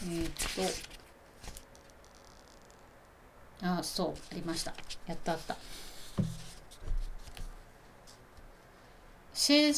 [0.04, 0.30] えー、っ
[3.60, 3.66] と。
[3.66, 4.74] あそうありました。
[5.06, 5.56] やったあった。
[9.34, 9.72] 聖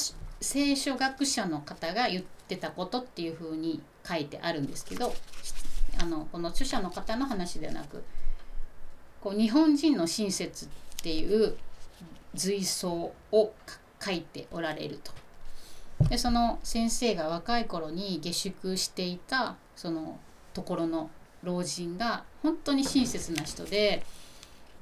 [0.76, 5.12] 書学者の方が言ってたことっていうふうに書いてあるんですけど
[6.00, 8.04] あのこの著者の方の話ではなく
[9.20, 10.68] こう日本人の親切っ
[11.02, 11.56] ていう
[12.34, 13.52] 随想を
[14.00, 15.12] 書いておられると。
[16.10, 20.18] でその先生が若い頃に下宿していたその
[20.54, 21.10] ところの
[21.42, 24.04] 老人が本当に親切な人で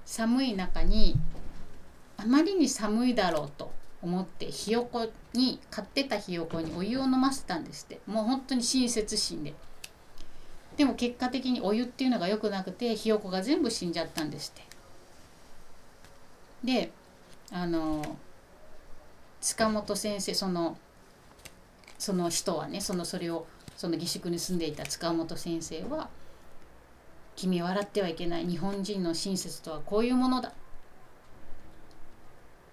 [0.07, 1.17] 寒い中に
[2.17, 8.01] あまりに寒いだろうと思ってひよこに買ってたひよこにお湯を飲ませたんですって。
[8.07, 9.55] もう本当に親切心で。
[10.77, 14.75] でも結果的にお湯っていうのが良くなくてひよこが全部死んじゃったんですって。
[16.65, 16.93] で
[17.51, 18.17] あの
[19.41, 20.77] 塚本先生その
[21.99, 23.47] その人はねそのそれを
[23.77, 26.09] その下宿に住んでいた塚本先生は
[27.37, 30.53] 「君笑ってはいけない日本人の親切とはこういうものだ」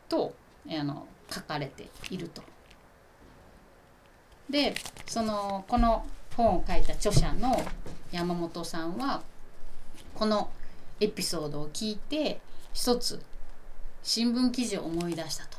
[0.08, 0.34] と
[0.70, 2.43] あの書かれていると。
[4.49, 4.76] で
[5.08, 7.56] そのこの本を書いた著者の
[8.12, 9.24] 山本さんは
[10.14, 10.49] この
[10.99, 12.41] エピソードを聞いて
[12.74, 13.22] 一つ
[14.04, 15.58] 新聞記事を思い出したと。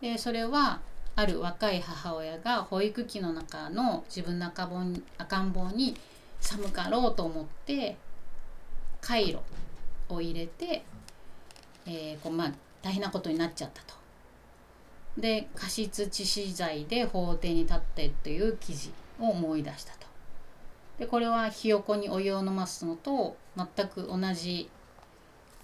[0.00, 0.80] でそれは
[1.16, 5.96] ある若い母親が保育器の中の自分の赤ん赤ん坊に
[6.40, 7.96] 寒かろうと思って
[9.00, 9.42] カイロ
[10.08, 10.84] を入れて、
[11.86, 12.52] えーこうまあ、
[12.82, 13.94] 大変なことになっちゃったと。
[15.16, 20.06] で過失致死罪で法廷に立ってという記事を思い出したと。
[20.98, 24.68] でこれはひよこにお湯を飲ますのと全く同じ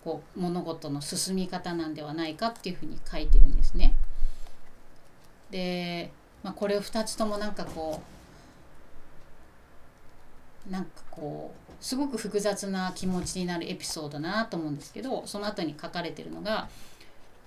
[0.05, 3.95] こう物事の進み方なんではないかっていうふうに書いてるんですね。
[5.51, 6.11] で、
[6.43, 8.01] まあ、これを2つともなんかこ
[10.69, 16.69] うなんかこうすごく複雑な気持ちになるエピソードだなと思うんですけどその後に書かれてるのが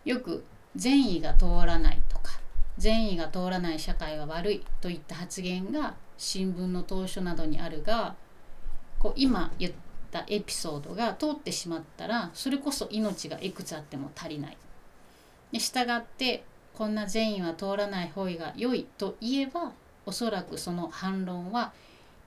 [0.05, 0.43] よく
[0.75, 2.39] 善意が通らないとか
[2.77, 8.15] 善意が通らない社会は悪いといった発言が新聞の当初などにあるが
[8.97, 9.73] こう今言っ
[10.11, 14.57] たエピソードが通ってしまったらそれこそ命がいくつあっても足りない。
[15.51, 16.43] で従って
[16.73, 19.71] こんな善意は通らない方が良いと言えば
[20.05, 21.73] おそらくその反論は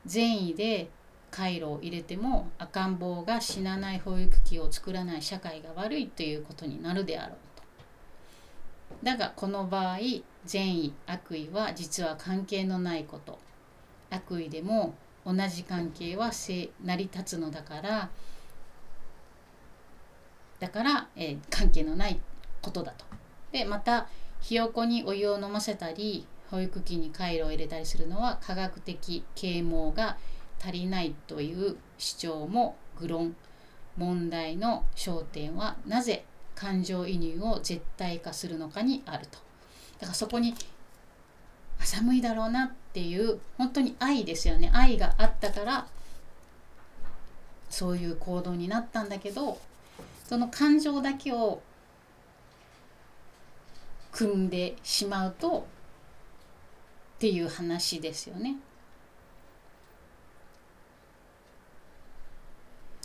[0.06, 0.88] 善意で
[1.30, 7.62] 回路を入れても赤ん坊が死なない保育器を作らない社会が悪いということになるであろうと。
[9.02, 9.98] だがこの場合
[10.44, 13.38] 善意悪意は実は関係のないこと
[14.10, 14.94] 悪意でも
[15.26, 18.10] 同じ関係は成り立つのだから
[20.60, 22.18] だから、えー、関係のない
[22.62, 23.04] ことだと。
[23.52, 24.06] でまた
[24.46, 30.18] ひよこにお湯を飲ませたり保育器に回路を入れたりするのは科学的啓蒙が
[30.62, 33.34] 足りないという主張も愚論。
[33.96, 36.24] 問題の焦点はなぜ
[36.54, 39.38] 感情移入を絶対化するのかにあると。
[39.98, 40.54] だからそこに
[41.80, 44.70] 寒いだろうなっていう本当に愛ですよね。
[44.72, 45.88] 愛があったから
[47.68, 49.58] そういう行動になったんだけど
[50.28, 51.62] その感情だけを
[54.16, 55.66] 組んでしまうと
[57.16, 58.56] っていう話ですよね。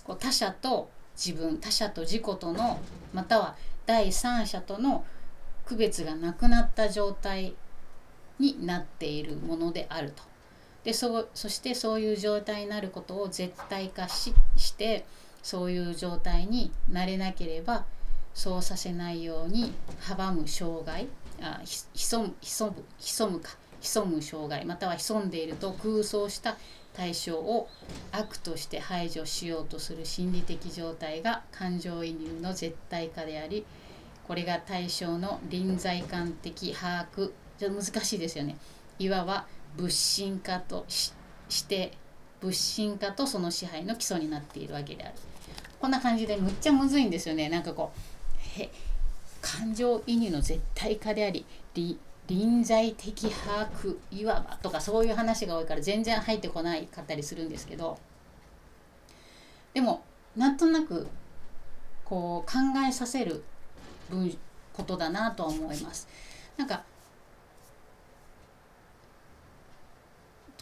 [0.06, 2.80] こう他者と自分他者と自己との
[3.14, 3.56] または
[3.86, 5.04] 第三者との
[5.66, 7.56] 区別がなくなった状態
[8.40, 10.24] になっているものであると。
[10.86, 15.06] でそそしてそういう状態になることを絶対化しして
[15.44, 17.86] そういう状態になれなければ
[18.34, 21.08] そうさせないように阻む障害。
[21.42, 23.52] あ潜む潜む潜むか。
[23.82, 24.66] 潜む障害。
[24.66, 26.58] または潜んでいると空想した
[26.94, 27.68] 対象を
[28.12, 33.66] 悪として排除しようとする心理的状態が感情移入の絶対化であり
[34.28, 37.32] これが対象の臨在感的把握。
[37.58, 38.58] じゃ難しいですよね。
[38.98, 39.46] いわば
[39.78, 41.14] 物心化とし
[41.68, 41.92] て
[42.42, 45.14] 物心化とその支配の基礎になっているわけである。
[45.80, 47.50] こんな感じでむっちゃむずいんですよね。
[47.50, 48.00] なんかこう
[49.42, 51.46] 感情移入の絶対化であり
[52.28, 57.98] 臨在的把握いわばとかそういう話が多いから全然入ってこないかったりするんですけど
[59.74, 60.04] でも
[60.36, 61.08] なんとなく
[62.06, 63.44] こう考えさせる
[64.10, 64.38] 分
[64.74, 66.08] ことだなとは思います。
[66.58, 66.84] なんか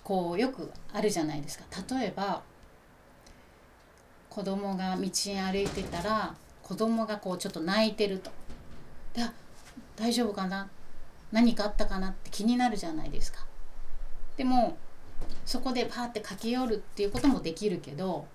[0.03, 1.65] こうよくあるじゃないですか
[1.95, 2.41] 例えば
[4.29, 5.09] 子供が道に
[5.39, 6.33] 歩いてたら
[6.69, 8.29] 子供がこうちょっと泣いてると。
[9.15, 9.23] で
[9.95, 10.69] 大丈夫かな？
[11.31, 13.39] 何かあったかなって気になるじゃないですか。
[14.37, 14.77] でも
[15.47, 18.27] そこでパーって駆け寄るっていうこともできるけど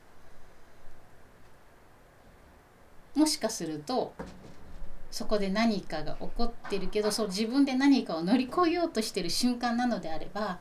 [3.15, 4.15] もしかすると
[5.13, 10.59] そこで何かが起こってるけどそう自分で何かを乗り越えようとしてる瞬間なのであれば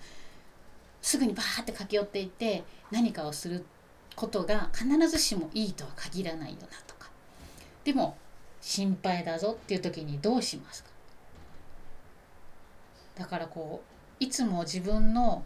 [1.02, 3.66] すぐにバーって駆け寄っていって何かをする
[4.16, 6.93] ことが必ずしもいいとは限らないよなと
[7.84, 8.18] でも
[8.62, 10.90] 心配だぞっていう時にどうしますか？
[13.16, 13.84] だからこ
[14.20, 15.44] ういつも自分の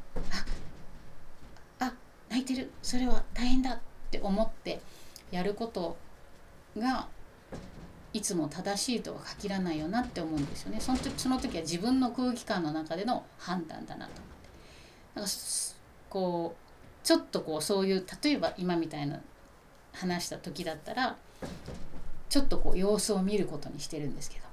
[1.79, 1.93] ああ
[2.29, 3.79] 泣いてるそれは大変だっ
[4.11, 4.79] て思って
[5.31, 5.97] やること
[6.77, 7.07] が
[8.13, 10.79] いつも正しいとは限らないよなって思うんですよね。
[10.79, 14.49] その時その時は自分の空気感の中での判断だなと思って。
[15.15, 15.31] なんか
[16.09, 19.19] こうちょっとこうそういう例えば今みたいな
[19.93, 21.17] 話した時だったら
[22.29, 24.45] ちょっとこう様子を見ることにしてるんですけど。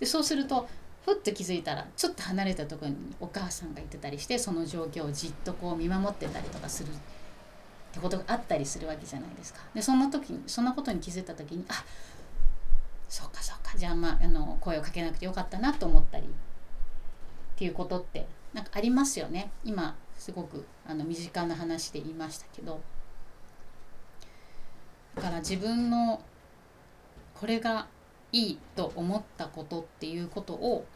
[0.00, 0.68] でそうすると
[1.04, 6.92] ふっと気づいたらちょっと離れたところにお母さんがいてたりしてその状況をじっとこう見守ってたりとかするっ
[7.92, 9.60] てことがあったりするわけじゃないですか。
[9.74, 11.84] でそんな時にそんなことに気づいた時にあ
[13.08, 13.76] そうかそうか。
[13.76, 16.26] じゃあまああの声をかけなくてよかったなと思ったり。
[16.26, 16.28] っ
[17.56, 19.50] ていうことってなんかありますよね。
[19.64, 22.80] 今すごくあの身近な話で言いましたけど。
[25.16, 26.22] だから自分の
[27.34, 27.86] これが
[28.32, 30.86] いいと思ったことっていうことを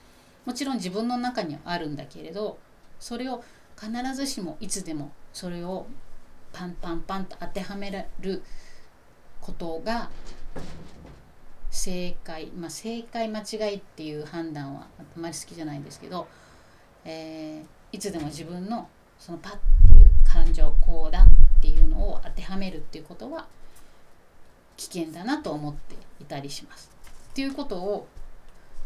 [0.44, 2.58] もちろん自分の中にはあるんだけれど
[2.98, 3.42] それを
[3.80, 5.86] 必ずしもいつでもそれを
[6.52, 8.42] パンパンパンと当てはめられる
[9.40, 10.10] ことが
[11.70, 16.28] 正解まあ正解間違いっていう判断はあんまり好きじゃないんですけど、
[17.04, 18.88] えー、いつでも自分の
[19.18, 19.58] そのパッっ
[19.92, 23.46] ていう感情こうだっていうのを当てはめるっていうことは
[24.76, 26.90] 危険だなと思っていたりします。
[27.32, 28.06] っていうことを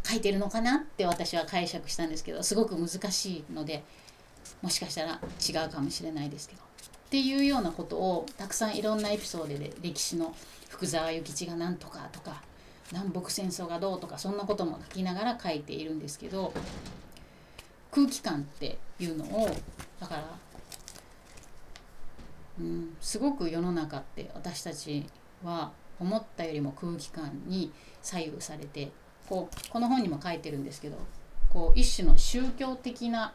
[0.05, 3.82] 書いてるのかなって私は解釈したんですけどすごく難しいので
[4.62, 6.62] もしかしたら違うかもしれないですけど。
[7.07, 10.34] っていうようなことをたくさんいろんなエピソードで歴史の
[10.68, 12.43] 福沢諭吉が何とかとか
[12.93, 16.53] 南北戦争がどうとかそんなことも書きながら書いているんですけど
[17.91, 19.49] 空気感っていうのを
[20.01, 20.39] だから、
[22.61, 25.07] うん、すごく世の中って私たち
[25.45, 27.72] は思ったよりも空気感に
[28.03, 28.91] 左右されて
[29.28, 30.97] こうこの本にも書いてるんですけど
[31.49, 33.32] こう一種の宗教的な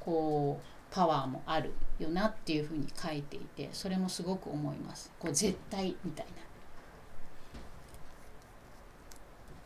[0.00, 6.32] こうパワーもあるよなっていうふうに書いていてそれもすごく思いますこう絶対みたいな。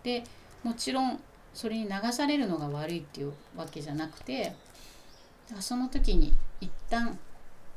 [0.03, 0.24] で
[0.62, 1.20] もちろん
[1.53, 4.55] それに流されるのが悪いっていうわけじゃなくて
[5.61, 7.18] その時に一旦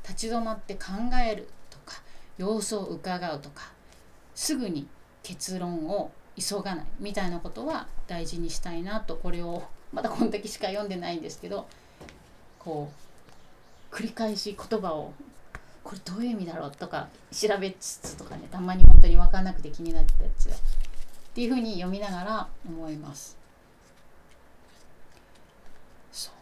[0.02, 0.92] 立ち止まって考
[1.28, 2.00] えるとか
[2.38, 3.72] 様子を伺うとか
[4.42, 4.88] すぐに
[5.22, 9.62] 結論を急がないみたいなことは大事にしたいなとこれを
[9.94, 11.68] まだこんだけしか読んでないんですけど
[12.58, 12.90] こ
[13.92, 15.12] う繰り返し言葉を
[15.84, 20.52] これどういう意味だろうとか調べつつとかねたまに本当に分かんなくて気になってたやつっ
[21.34, 23.38] ていうふうに読みながら思います。
[26.10, 26.34] そう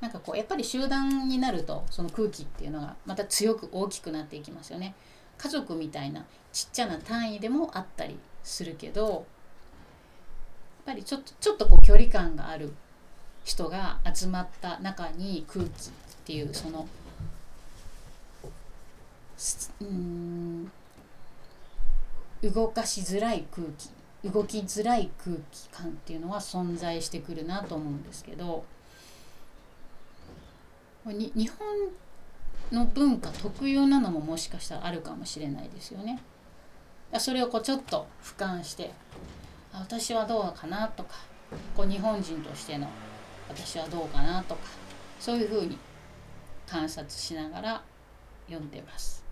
[0.00, 4.94] なんかこうやっぱり集団になるとその空気っていうのがまた強く大きくなっていきますよね。
[5.38, 9.24] 家族みたいなちっちゃな単位でもあったりするけどやっ
[10.86, 12.72] ぱりちょっとちょっとこう距離感がある
[13.44, 15.70] 人が集まった中に空気っ
[16.24, 16.88] ていうその
[19.80, 20.70] うん
[22.42, 23.90] 動かしづらい空気
[24.28, 28.64] 動きづらい空気感っていうのは存在してくるなと思うんですけど
[31.06, 31.58] に日本
[32.72, 36.20] の文化特有なのももしかしたらあるかもしれないですよね。
[37.18, 38.92] それをこうちょっと俯瞰して
[39.72, 41.16] 私はどうかなとか
[41.76, 42.88] こう日本人としての
[43.48, 44.60] 私はどうかなとか
[45.20, 45.78] そういうふうに
[46.66, 47.82] 観察しながら
[48.48, 49.24] 読んでます。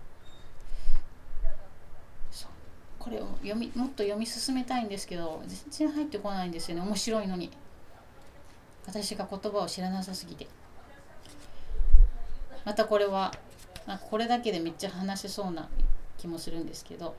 [2.97, 6.81] これを読みもっと読み進めたいんですけど全然入ってこないんですよね。
[6.81, 7.51] 面白いのに。
[8.87, 10.47] 私が言葉を知らなさすぎて。
[12.65, 13.31] またこれは
[13.87, 15.69] なんかこれだけでめっちゃ話せそうな
[16.17, 17.15] 気もするんですけど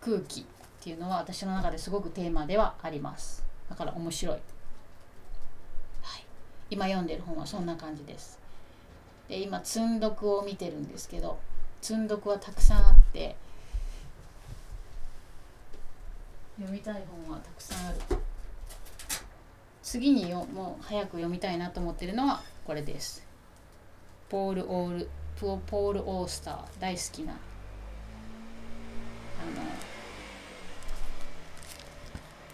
[0.00, 0.44] 空気っ
[0.82, 3.44] ていうのは私の中ですごくテーマではあります。
[3.68, 4.34] だから面白い。
[4.34, 4.40] は
[6.18, 6.24] い。
[6.70, 8.40] 今読んでる本はそんな感じです。
[9.28, 11.38] で今積んどくを見てるんですけど
[11.80, 13.36] 積んどくはたくさんあって
[16.56, 17.98] 読みたい本はたくさんある。
[19.82, 23.26] 次によもう早く読みたいなと思ってるのはこれです。
[24.28, 25.08] ポール・オール
[25.40, 27.32] ポール・オースター大好きな。
[27.32, 27.40] あの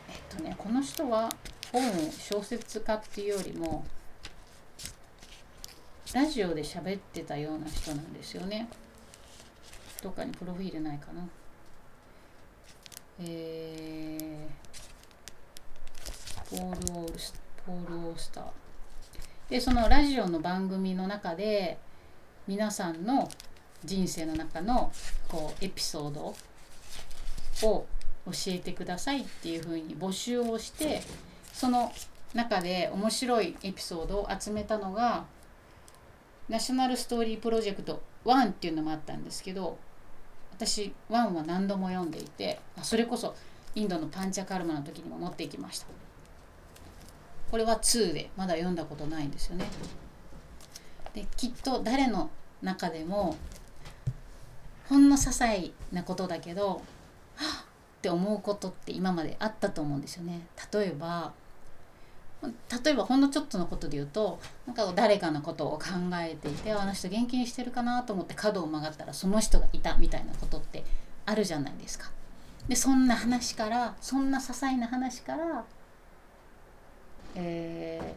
[0.09, 1.29] えっとねこの人は
[1.71, 3.85] 本を小説家っていうよりも
[6.15, 8.71] ラジオで喋ってたような人なんですよね。
[10.03, 11.29] どっかにプロフィールないかな。
[13.21, 17.35] えー、ポール・オールス
[17.67, 18.45] ポール・オースター。
[19.49, 21.79] でそのラジオの番組の中で
[22.49, 23.29] 皆さんの
[23.85, 24.91] 人生の中の
[25.29, 26.35] こうエピソード
[27.69, 27.87] を
[28.27, 31.01] 教えてくださいっていうふうに募集をして
[31.53, 31.93] その
[32.35, 35.25] 中で面白いエピソードを集めたのが
[36.49, 39.79] ナショナルストーリープロジェクト1っていうのもあったんですけど
[40.53, 43.35] 私1は何度も読んでいてそれこそ
[43.77, 46.06] インドのパンチャカルマの時にも持っていきました。
[47.51, 49.65] これは2でまだ読んだことないんですよね
[51.15, 52.31] できっと誰の
[52.63, 53.37] 中でも
[54.89, 56.77] ほんの些細なことだけどは
[57.63, 57.67] っ
[57.97, 61.33] って思うことって今まであったと思うんですよね例えば
[62.85, 70.85] 例えばほんのちょっとのことで言うとなんか誰かのことを考えていてあの人元気にしてるかなと思って角を曲がったらその人がいたみたいなことって
[71.25, 72.11] あるじゃないですか。
[72.69, 75.65] でそんな話からそんな些細な話から
[77.37, 78.15] え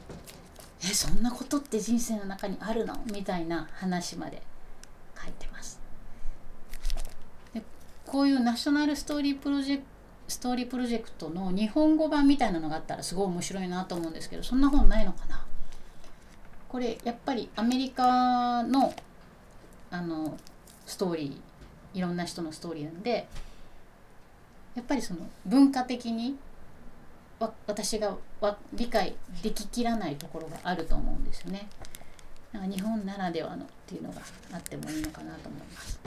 [0.82, 2.96] ー、えそんなことって人生の中にあるの？
[3.12, 4.42] みたいな話まで
[5.22, 5.80] 書いてます。
[7.54, 7.62] で
[8.06, 9.88] こういうナショナルストーリープロジェクト
[10.30, 15.44] ストーリープロジェクトの日本語版みたいなのがあったらすごい面白いなと思うんですけどそんな本ないのかな？
[16.68, 18.94] これやっぱりアメリカの
[19.90, 20.38] あの
[20.86, 23.28] ストーリーいろんな人のストーリーなんで
[24.76, 26.38] やっぱりその文化的に
[27.66, 28.16] 私が
[28.74, 31.68] 理解でききらないところがあると思うんですよね。
[32.52, 34.22] なんか日本ならではのっていうのが
[34.54, 36.00] あってもいいのかなと思います。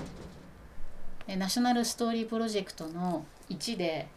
[1.28, 4.09] ナショナルストーリープロジェクトの1で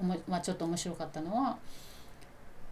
[0.00, 1.58] おも、まあ、ちょっと面白かったのは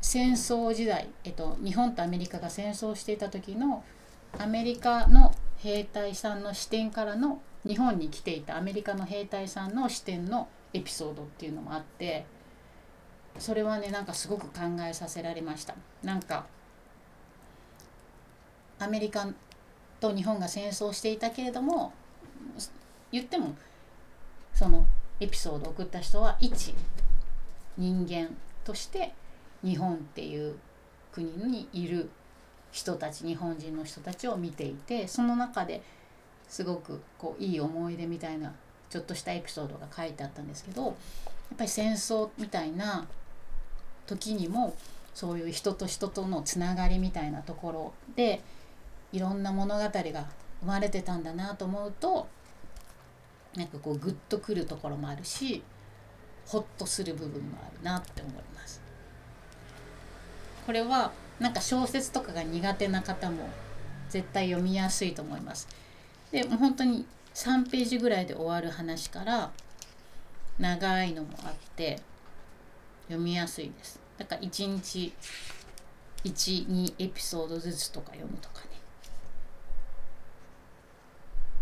[0.01, 3.85] 戦争時代、えっと、日本とアメリカが戦争していた時の
[4.39, 12.27] アメリカの兵隊さんの視点からの日本に来ていたアメリカの兵隊さんの視点のエピソードっていうのもあって
[13.39, 15.75] それはねなんかすごく考えさせられました。
[16.03, 16.47] なんか
[18.79, 19.27] アメリカ
[20.01, 21.93] と日本が戦争していたけれども
[23.11, 23.55] 言っても
[24.53, 24.87] その
[25.21, 26.75] エピソードを送った人は一
[27.79, 29.13] 人間として
[29.65, 30.57] 日本っていう
[31.13, 32.11] 国にいる
[32.73, 35.83] 人たち日本人の人たちを見ていてその中で
[36.49, 38.55] すごくこういい思い出みたいな
[38.91, 40.95] ちょっとしたエピソードが書いてあったんですけどやっ
[41.57, 43.07] ぱり戦争みたいな
[44.07, 44.75] 時にも
[45.15, 48.43] そういう人と人とのつながりみたいなところで
[49.13, 52.27] いろんな物語が生まれてたんだなと思うと
[53.57, 55.63] なんかこうグッとくるところもあるし
[56.47, 58.81] ホッとする部分もあるなって思います。
[60.67, 63.49] これはなんか小説とかが苦手な方も
[64.09, 65.69] 絶対読みやすいと思います。
[66.31, 69.51] でもう本当に3ページぐらいで終わる話から
[70.59, 72.01] 長いのもあって
[73.07, 74.01] 読みやすいです。
[74.19, 75.13] だから1日
[76.25, 78.77] 12エピソードずつとか読むとかね。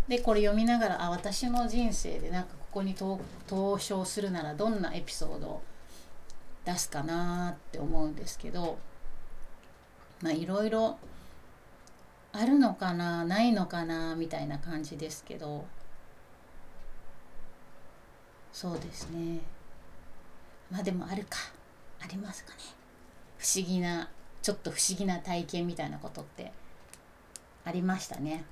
[0.07, 5.61] でこれ読みながらあ私の人生でなんかここに投票するならどんなエピソードを
[6.63, 8.77] 出すかなって思うんですけど
[10.21, 10.97] まあいろいろ
[12.33, 15.65] あるのかなないのかなみたいな感じですけど
[18.51, 19.39] そうですね。
[20.71, 21.37] まあでもあるか。
[22.01, 22.57] ありますかね。
[23.37, 24.09] 不思議な
[24.41, 26.51] ちょっと不思議な体験みたいなことって。
[27.63, 28.43] ありましたね。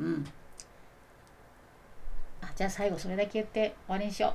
[0.00, 0.26] うん。
[2.40, 4.34] あじゃあ最後それだけ言って終わりにしよ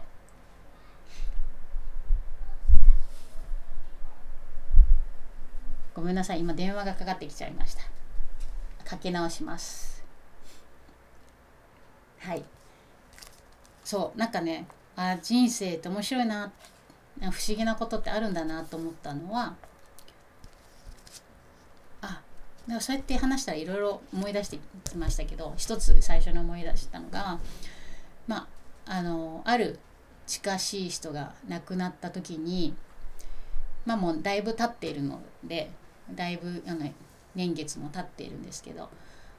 [5.95, 5.99] う。
[5.99, 6.39] ごめんなさい。
[6.39, 7.83] 今電話がかかってきちゃいました。
[8.85, 10.03] かけ直します。
[12.19, 12.43] はい。
[13.83, 14.67] そうなんかね
[15.01, 16.51] あ人生って面白いな。
[17.19, 19.55] 不思議なことってあるんだなと思ったのは
[22.69, 27.39] だからそうやって話したらいろいろ思い出してきましたけど一つ最初に思い出したのが
[28.27, 28.47] ま
[28.85, 29.79] ああのある
[30.27, 32.75] 近しい人が亡くなった時に
[33.87, 35.71] まあもうだいぶ経っているので
[36.11, 36.87] だいぶあの
[37.33, 38.89] 年月も経っているんですけど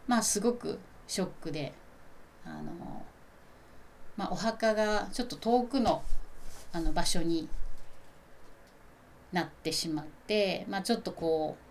[0.09, 1.73] まあすごくショックで
[2.45, 3.05] あの、
[4.21, 6.03] まあ、お墓がちょっと遠くの
[6.73, 7.49] あの場所に
[9.33, 11.63] なってしまって、まあ、ちょっとこう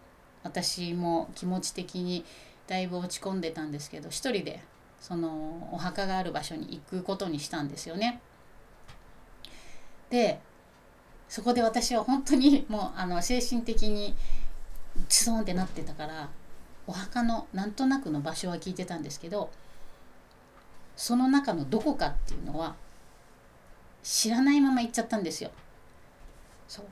[0.43, 2.25] 私も気持ち的に
[2.65, 4.63] だいぶ落ち込んでたんですけど一人で
[4.99, 8.19] そのお墓がある場所に行くことにしたんですよね。
[10.09, 10.39] で
[11.27, 14.15] そこで私は本当にもうあの精神的に
[15.07, 16.29] チソンってなってたから
[16.87, 19.51] お墓のなんとなくの場所は聞いてたんですけど
[20.99, 22.75] その中のどこかっていうのは
[24.03, 25.49] 知らないまま行っちゃったんですよ。
[26.67, 26.85] そう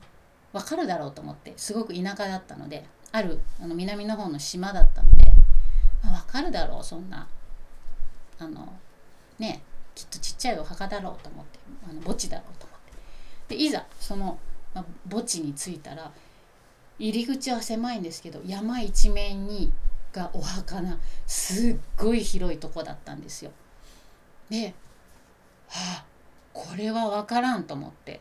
[0.54, 5.30] 分かるだろうと思ってすごく田舎だったのであるあの南の方の島だったので、
[6.02, 7.28] まあ、分かるだろうそんな
[8.38, 8.72] あの
[9.38, 9.62] ね
[9.94, 12.78] きっとちっちゃいお墓だろうと思ってあの墓地だろうと思っ
[13.48, 14.38] てでいざその、
[14.72, 16.10] まあ、墓地に着いたら
[16.98, 19.70] 入り口は狭いんですけど山一面に
[20.14, 23.50] がお墓なすっごい広いとこだったんですよ。
[24.50, 24.74] で、
[25.68, 26.04] はあ、
[26.52, 28.20] これは分からんと思って。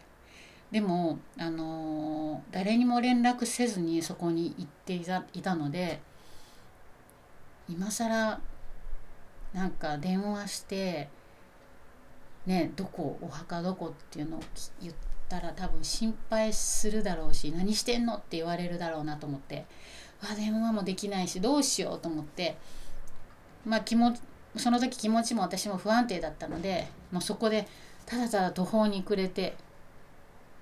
[0.71, 6.01] でも、あのー、誰にも連絡せずにそこに行っていたいたので
[7.69, 8.41] 今更
[9.53, 11.07] なんか電話して
[12.45, 14.39] ねどこお墓どこっていうのを
[14.81, 14.93] 言っ
[15.29, 19.65] たら多分心配するだろうし何してんのって言われるだろうなと思って。
[20.19, 22.57] あ電話もできないしどうしようと思って。
[23.65, 24.19] まあ気持ち
[24.59, 27.67] その時気持ちも私も不安定だったのでもうそこで
[28.05, 29.55] ただただ途方に暮れて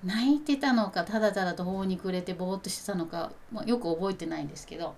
[0.04, 4.94] 泣いてたのかただただ途方に暮れてぼーっとしてたのか、ま、よく覚えてないんですけど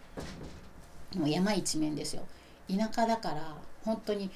[1.17, 2.23] もう山一面ですよ。
[2.69, 4.31] 田舎だから本当に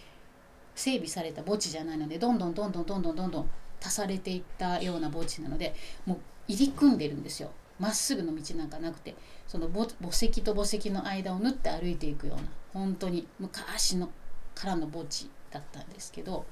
[0.74, 3.50] 整備された墓地じゃないのでどんどんどんどんどんどんどんどん
[3.82, 5.74] 足されていったような墓地なので
[6.06, 7.50] もう入り組んでるんですよ。
[7.78, 9.14] まっすぐの道なんかなくて
[9.46, 12.42] その墓石と墓石の間を縫って歩いていくような
[12.72, 14.08] 本当に昔の
[14.54, 16.44] からの墓地だったんですけど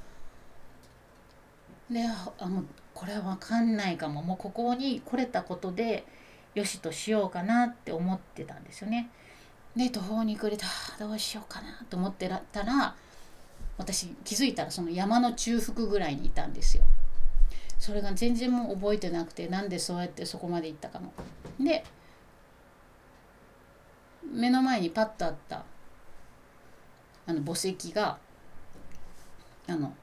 [1.90, 2.04] で
[2.38, 6.04] あもうこれは分かんないかももうここに来れたことで
[6.54, 9.10] よしとしようかなって思ってたんですよね。
[9.76, 10.66] で途方に暮れた
[10.98, 12.96] どうしようかなと思ってたら
[13.78, 16.84] 私気づいたらその山の中腹ぐらいにいたんですよ。
[17.78, 21.12] それが全然もう覚えてなくてなんでそうやってそこまで行ったかも。
[21.58, 21.84] で
[24.30, 25.64] 目の前にパッとあった
[27.30, 28.18] あの墓石が
[29.68, 29.94] あの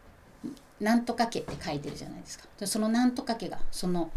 [0.80, 2.48] 「なんとか家」って書いてるじゃないですか。
[2.66, 4.10] その「なんとか家」がその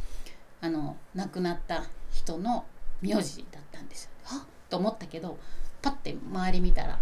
[0.61, 2.65] あの亡くなった人の
[3.01, 4.11] 名字だったんですよ。
[4.23, 4.37] は？
[4.37, 5.37] っと思ったけど
[5.81, 6.97] パッて周り見たら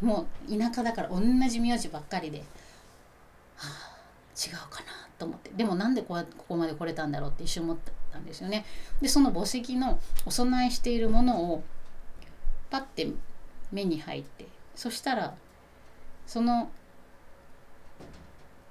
[0.00, 3.96] もう田舎だから同じ名字ばっかりで、はあ、
[4.34, 7.76] 違うかなと思ってでもなんでこここまで来れたんだろうって一瞬思っ
[8.10, 8.64] たんですよね。
[9.02, 11.62] でその墓石のお供えしているものを
[12.70, 13.12] パッて
[13.72, 15.34] 目に入ってそしたら
[16.26, 16.70] その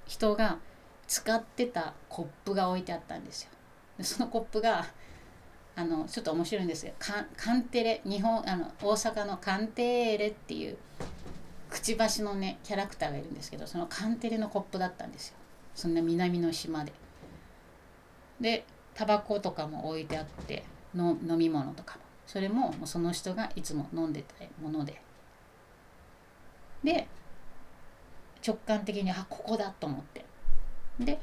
[0.06, 0.58] 人が
[1.06, 3.50] 使ってたコップが置いてあったんですよ。
[3.98, 4.86] でそのコップが
[5.76, 10.76] あのちょっと面白いんですよカンテレ日本あの大阪のカンテーレっていう
[11.70, 15.34] くちばしのねキャラクターがいるんですけどそのカンテレのコップだったんですよ
[15.74, 16.92] そんな南の島で。
[18.40, 25.02] でタバコとかも置いてあっての飲み物とかもそれもその人がいつも飲んでたもので。
[26.84, 27.08] で
[28.46, 30.24] 直感的にあここだと思って。
[31.00, 31.18] で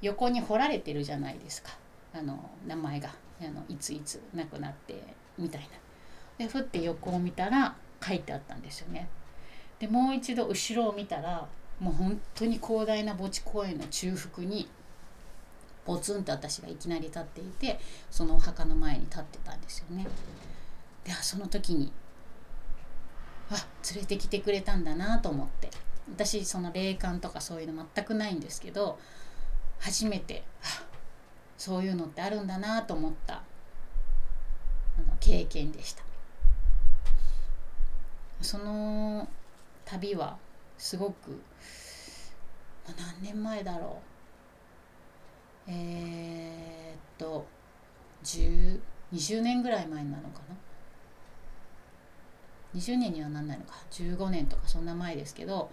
[0.00, 1.72] 横に彫られてるじゃないですか。
[2.14, 3.10] あの名前が。
[3.42, 5.02] あのいついつ亡くなって
[5.36, 5.68] みたいな。
[6.38, 9.10] でふって横を見たら書いてあったんですよね。
[9.78, 11.46] でもう一度後ろを見たら
[11.78, 14.70] もう本当に広大な墓地公園の中腹に
[15.84, 20.06] ポツンと私がいきなり立っていてそのお墓の前に立ってたんですよね。
[21.04, 21.92] でその時に
[23.50, 23.54] あ
[23.92, 25.70] 連れてきてくれたんだなと思って。
[26.12, 28.98] 私その霊感とかそういうの全くないんですけど
[29.78, 30.66] 初めてあ
[31.56, 33.40] そういうのってあるんだなと思ったあ
[34.98, 36.02] の経験でした。
[38.40, 39.28] その
[39.84, 40.36] 旅は
[40.78, 41.40] すごく
[42.96, 44.09] 何年前だろう。
[45.70, 47.46] えー、っと
[48.24, 48.80] 20
[49.40, 50.56] 年ぐらい前なのかな
[52.78, 53.74] ？20年にはなんないのか。
[53.92, 55.70] 15年とかそんな前ですけど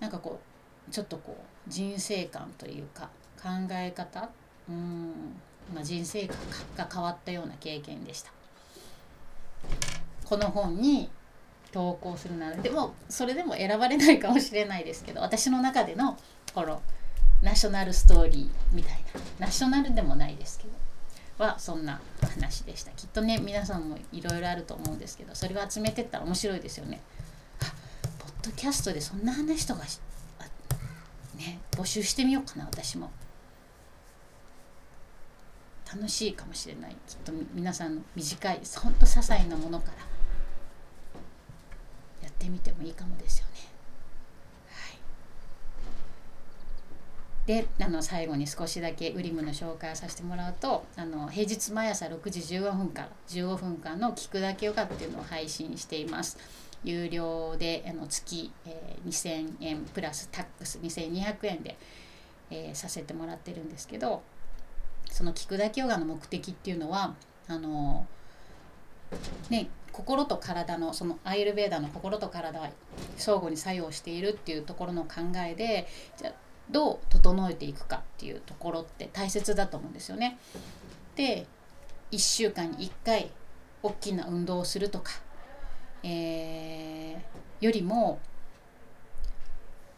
[0.00, 0.40] なんかこ
[0.88, 3.10] うちょっとこう人生観というか
[3.40, 4.28] 考え方？
[4.68, 5.12] うん、
[5.74, 6.36] まあ、人生観
[6.76, 8.32] が変わったような経験でした。
[10.24, 11.10] この本に
[11.72, 16.16] 投稿するならでもそれでも選ばれないかもしれないですけど私の中での
[16.54, 16.80] この
[17.42, 19.04] ナショナルストーリーみたい
[19.38, 19.46] な。
[19.46, 20.70] ナショナルでもないですけど。
[21.38, 22.90] はそんな話でした。
[22.92, 27.00] きっとね皆さんもいろいろあると思うんですけどそれを集めてったら面白いですよね。
[27.60, 27.72] あ
[28.18, 29.84] ポッドキャストでそんな話とか
[31.36, 33.10] ね募集してみようかな私も。
[35.90, 36.96] 楽しいかもしれない。
[37.06, 39.92] きっと皆さんの短いほんと些細なものから
[42.22, 43.52] やってみてもいいかもですよね。
[44.70, 44.98] はい、
[47.48, 56.36] であの最後に少しだけウリムの紹介をさせてもらうとあの平日毎朝6時15分から15分間の「聞くだけよか」っていうのを配信しています。
[56.84, 61.78] 有料であの月、えー、2000円プラスタックス2200円で、
[62.50, 64.22] えー、させてもらってるんですけど
[65.10, 67.16] その聞くだけヨガの目的っていうのは
[67.48, 68.06] あの
[69.48, 72.68] ね心と体のそのアイルベーダの心と体は
[73.16, 75.88] 相互に作用しているっていうところの考えで
[76.18, 80.38] じゃあどう整えていくかっていうところって大切だと思うんですよね。
[81.16, 81.46] で
[82.10, 83.30] 1週間に1回
[83.82, 85.12] 大きな運動をするとか、
[86.02, 88.18] えー、よりも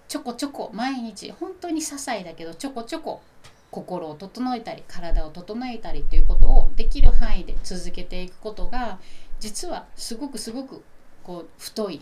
[0.09, 3.23] ちょこちょこ毎日本当に些細だけどちょこちょこ
[3.71, 8.99] 心を整えたり体を整えたりということをできる範囲で続けていくことが
[9.39, 10.83] 実はすごくすごく
[11.23, 12.01] こう太い、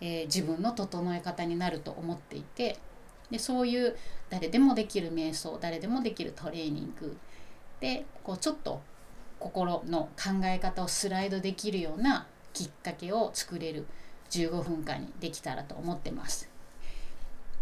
[0.00, 2.78] えー、自分の整え方になると思っていて
[3.32, 3.96] でそういう
[4.30, 7.16] 誰でもできる瞑想誰でもできるトレーニング
[7.80, 8.80] でこうちょっと
[9.40, 13.86] 心の考え方をスライドできるようなきっかけを作れる
[14.30, 16.48] 15分間にできたらと思ってます。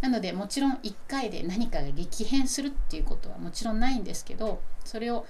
[0.01, 5.27] なのでもちろん1回で何かが激変するっていうことはもちろんないんですけどそれを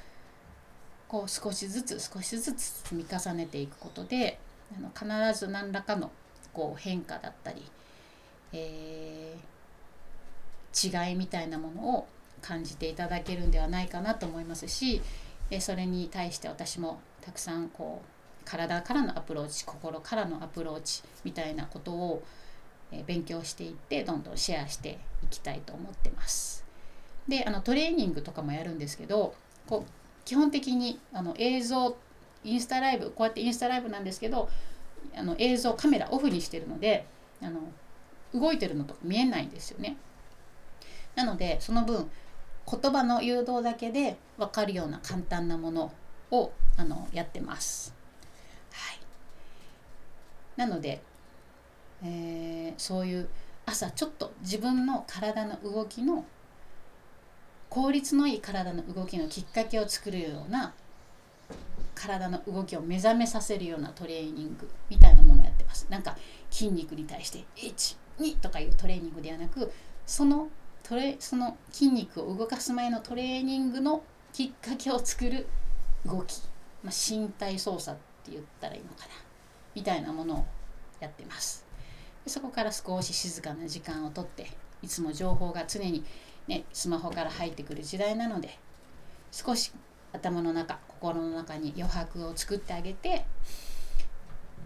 [1.09, 4.39] こう少しずつ少しずつ積み重ねていくことで
[4.77, 6.13] あの必ず何らかの
[6.53, 7.65] こう変化だったり、
[8.53, 9.41] えー、
[10.75, 12.07] 違いみたいなものを
[12.43, 15.03] 感じていただけるんではないかなと思いますし
[15.59, 22.23] それに対して私もたくさんこう体からのアプローチ心からのアプローチみたいなことを
[23.07, 26.65] 勉強していってどんどんシェアしていきたいと思ってます。
[27.29, 29.35] であのトレーニングとかもやるんですけど
[29.69, 29.91] こう
[30.25, 31.97] 基本的にあの映像
[32.43, 34.49] インスタライブこうやってインスタライブなんですけど
[35.15, 37.07] あの映像カメラオフにしてるので
[37.43, 37.61] あの
[38.35, 39.97] 動いてるのと見えないんですよね。
[41.21, 42.11] なのでその分
[42.67, 45.93] 言葉の誘導だけで分かるような簡単なもの
[46.31, 47.95] をあのやってます。
[48.73, 49.01] はい、
[50.57, 51.03] なので、
[52.03, 53.29] えー、そういう
[53.67, 56.25] 朝ちょっと自分の体の動きの
[57.69, 60.73] 効率のいい体の動きのきっかけを作るような
[61.95, 65.87] 体の動きを目覚めさせるようなトレーニングみたいなものをやってます。
[65.91, 66.17] なんか
[66.51, 69.71] 筋肉に対して12とかいうトレーニングではなく
[70.07, 70.49] その
[70.83, 74.03] トレその筋肉を動かす前のトレーニングの
[74.33, 75.47] きっかけを作る
[76.05, 76.41] 動き、
[76.83, 79.13] まあ、身体操作って言ったらいいのかな。
[79.75, 80.47] みたいなものを
[81.01, 81.65] やってます。
[82.25, 84.51] でそこから少し静かな時間をとって
[84.83, 86.05] いつも情報が常に、
[86.49, 88.59] ね、スマホから入ってくる時代なので
[89.33, 89.73] 少し
[90.13, 93.25] 頭の中心の中に余白を作ってあげて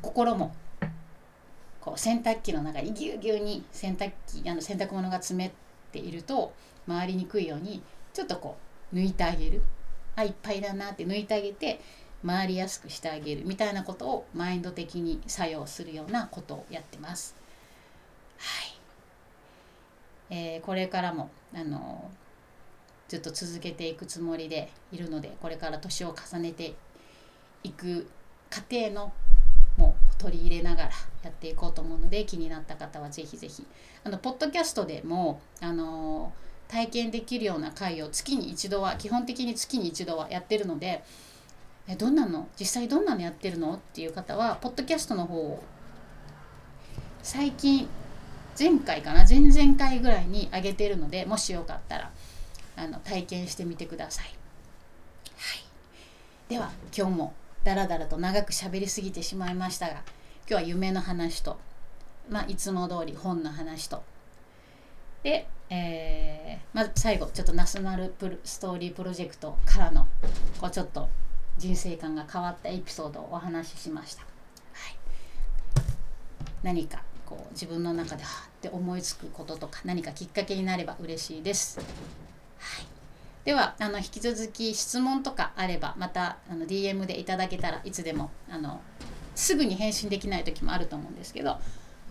[0.01, 0.55] 心も
[1.81, 5.53] こう洗濯機の中にぎゅうぎゅうに洗濯機あの洗濯物が詰め
[5.95, 6.53] ていると
[6.89, 8.57] 回りにくいようにちょっとこ
[8.93, 9.62] う抜いてあげる
[10.16, 11.81] あいっぱいだなって抜いてあげて
[12.27, 17.37] 回りやすくしてあげるみたいなことをマインド的に作用するようなことをやってます。
[18.39, 18.75] はい
[20.31, 22.11] えー、これからもあの
[23.09, 26.75] ずっと続けていくつもりでいるのでこれから年を重ねて
[27.62, 28.09] いく
[28.51, 29.12] 過程の
[30.19, 30.91] 取り入れながら
[31.23, 33.66] やっていこうと思うので気になった方はぜひぜひ。
[34.05, 36.32] あのポッドキャストでもあの
[36.69, 41.05] 体験できるような回を月に一度は基本的に月に一度はやってるので
[41.86, 42.49] えどんなの？
[42.59, 43.74] 実際どんなのやってるの？
[43.74, 45.62] っていう方はポッドキャストの方を
[47.23, 47.89] 最近
[48.59, 49.27] 前回かな？
[49.28, 52.11] 前々回ぐらいに上げてるのでもしよかったら
[52.77, 54.27] あの体験してみてください。
[54.27, 55.65] はい、
[56.49, 57.35] では今日も
[57.65, 59.95] だらだらと長く喋りすぎてしまいましたが
[60.49, 61.59] 今日は夢の話と、
[62.28, 64.03] まあ、いつも通り本の話と。
[65.23, 70.07] で、えー、まず最後ちょっとナショナルプストーリープロジェクトからの
[70.61, 71.09] こうちょっと
[71.57, 74.27] 人生観が変わったエピソードをお話ししました、は
[74.91, 74.97] い、
[76.62, 82.94] 何かこう自分の中ではって思いつくこととか何かきっかけになれば嬉しいです、はい。
[83.45, 88.81] ではあの引き続き質問とかあればまたあの DM でいただけたらいつでもあの
[89.35, 91.61] すぐに返信できない時もあると思うんですけどあ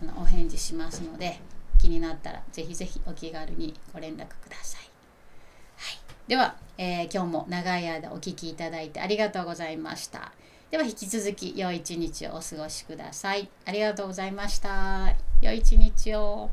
[0.02, 1.40] のお返事しますので
[1.78, 4.82] 気になったらぜひぜひお気軽にご連絡ください。
[5.76, 5.98] はい、
[6.28, 10.32] では、えー、今日も長い間お聴きいただいてありがとうございました。
[10.70, 13.48] では引き続き良い一日をお過ごしください。
[13.66, 15.14] ありがとうございました。
[15.42, 16.50] 良い一日を。